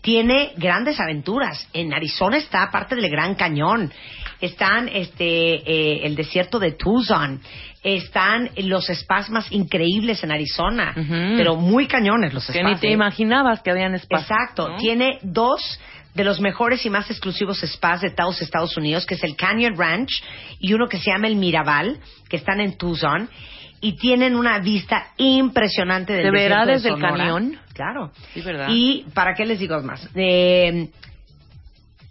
tiene 0.00 0.52
grandes 0.56 1.00
aventuras. 1.00 1.68
En 1.72 1.92
Arizona 1.92 2.36
está 2.36 2.70
parte 2.70 2.94
del 2.94 3.10
Gran 3.10 3.34
Cañón. 3.34 3.92
Están 4.40 4.88
este, 4.88 5.24
eh, 5.26 6.06
el 6.06 6.14
desierto 6.14 6.60
de 6.60 6.72
Tucson. 6.72 7.40
Están 7.82 8.50
los 8.56 8.86
spas 8.86 9.30
más 9.30 9.50
increíbles 9.50 10.22
en 10.22 10.30
Arizona. 10.30 10.92
Pero 11.36 11.56
muy 11.56 11.88
cañones 11.88 12.32
los 12.34 12.46
Que 12.46 12.60
spas. 12.60 12.64
ni 12.72 12.76
te 12.76 12.88
¿eh? 12.88 12.92
imaginabas 12.92 13.62
que 13.62 13.70
habían 13.70 13.94
espacio. 13.94 14.36
Exacto. 14.36 14.68
¿no? 14.68 14.76
Tiene 14.76 15.18
dos 15.22 15.80
de 16.14 16.24
los 16.24 16.40
mejores 16.40 16.86
y 16.86 16.90
más 16.90 17.10
exclusivos 17.10 17.60
spas 17.60 18.00
de 18.00 18.10
todos 18.10 18.40
Estados 18.42 18.76
Unidos, 18.76 19.06
que 19.06 19.14
es 19.14 19.24
el 19.24 19.36
Canyon 19.36 19.76
Ranch 19.76 20.22
y 20.60 20.72
uno 20.72 20.86
que 20.88 20.98
se 20.98 21.10
llama 21.10 21.26
el 21.26 21.36
Mirabal, 21.36 21.98
que 22.28 22.36
están 22.36 22.60
en 22.60 22.76
Tucson. 22.78 23.28
Y 23.80 23.96
tienen 23.96 24.36
una 24.36 24.58
vista 24.58 25.08
impresionante 25.16 26.12
del 26.14 26.24
¿Se 26.24 26.30
verá 26.30 26.64
desierto 26.64 26.66
de 26.66 26.72
desde 26.72 26.88
el 26.90 27.00
cañón? 27.00 27.58
Claro. 27.72 28.10
Sí, 28.32 28.40
¿verdad? 28.40 28.68
Y 28.70 29.04
para 29.14 29.34
qué 29.34 29.44
les 29.44 29.58
digo 29.58 29.80
más, 29.82 30.08
Eh, 30.14 30.88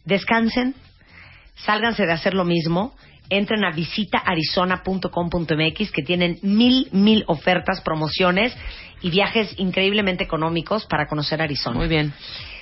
descansen, 0.05 0.75
sálganse 1.55 2.05
de 2.05 2.13
hacer 2.13 2.35
lo 2.35 2.45
mismo, 2.45 2.93
entren 3.29 3.65
a 3.65 3.71
visitaarizona.com.mx 3.71 5.91
que 5.91 6.03
tienen 6.03 6.37
mil, 6.43 6.87
mil 6.91 7.23
ofertas, 7.27 7.81
promociones 7.81 8.55
y 9.01 9.09
viajes 9.09 9.55
increíblemente 9.57 10.23
económicos 10.23 10.85
para 10.85 11.07
conocer 11.07 11.41
Arizona. 11.41 11.77
Muy 11.77 11.87
bien. 11.87 12.13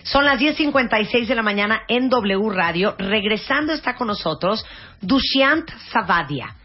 Son 0.04 0.24
las 0.26 0.40
10.56 0.40 1.28
de 1.28 1.36
la 1.36 1.44
mañana 1.44 1.82
en 1.88 2.10
W 2.10 2.50
Radio. 2.50 2.96
Regresando 2.98 3.74
está 3.74 3.96
con 3.96 4.08
nosotros 4.08 4.66
Dushyant 5.02 5.70
Savadia. 5.92 6.56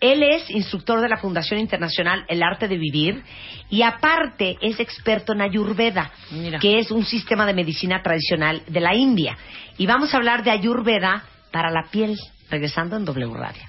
Él 0.00 0.22
es 0.22 0.50
instructor 0.50 1.00
de 1.00 1.08
la 1.08 1.16
Fundación 1.16 1.58
Internacional 1.58 2.24
El 2.28 2.42
Arte 2.42 2.68
de 2.68 2.76
Vivir 2.76 3.22
y 3.70 3.82
aparte 3.82 4.56
es 4.60 4.78
experto 4.78 5.32
en 5.32 5.40
Ayurveda, 5.40 6.10
Mira. 6.30 6.58
que 6.58 6.78
es 6.78 6.90
un 6.90 7.04
sistema 7.04 7.46
de 7.46 7.54
medicina 7.54 8.02
tradicional 8.02 8.62
de 8.66 8.80
la 8.80 8.94
India. 8.94 9.36
Y 9.78 9.86
vamos 9.86 10.12
a 10.12 10.18
hablar 10.18 10.42
de 10.44 10.50
Ayurveda 10.50 11.24
para 11.50 11.70
la 11.70 11.84
piel, 11.90 12.16
regresando 12.50 12.96
en 12.96 13.04
W 13.04 13.34
Radio. 13.34 13.62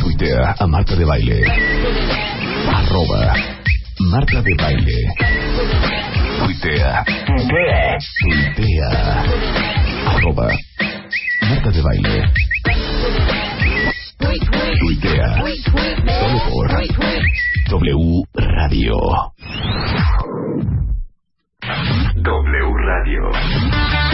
Tuitea 0.00 0.54
a 0.58 0.66
Marta 0.66 0.96
de 0.96 1.04
Baile. 1.04 1.42
Arroba 2.72 3.34
Marta 4.00 4.40
de 4.40 4.54
Baile. 4.54 5.12
Tuitea. 6.38 7.04
Tuitea. 7.26 7.98
Tuitea. 8.56 9.24
Arroba 10.06 10.48
Marta 11.42 11.70
de 11.70 11.82
Baile. 11.82 12.32
Tuitea. 15.00 15.34
Solo 15.34 16.38
por 16.50 16.68
W 17.68 18.22
Radio. 18.34 18.96
W 22.16 22.74
Radio. 22.86 24.13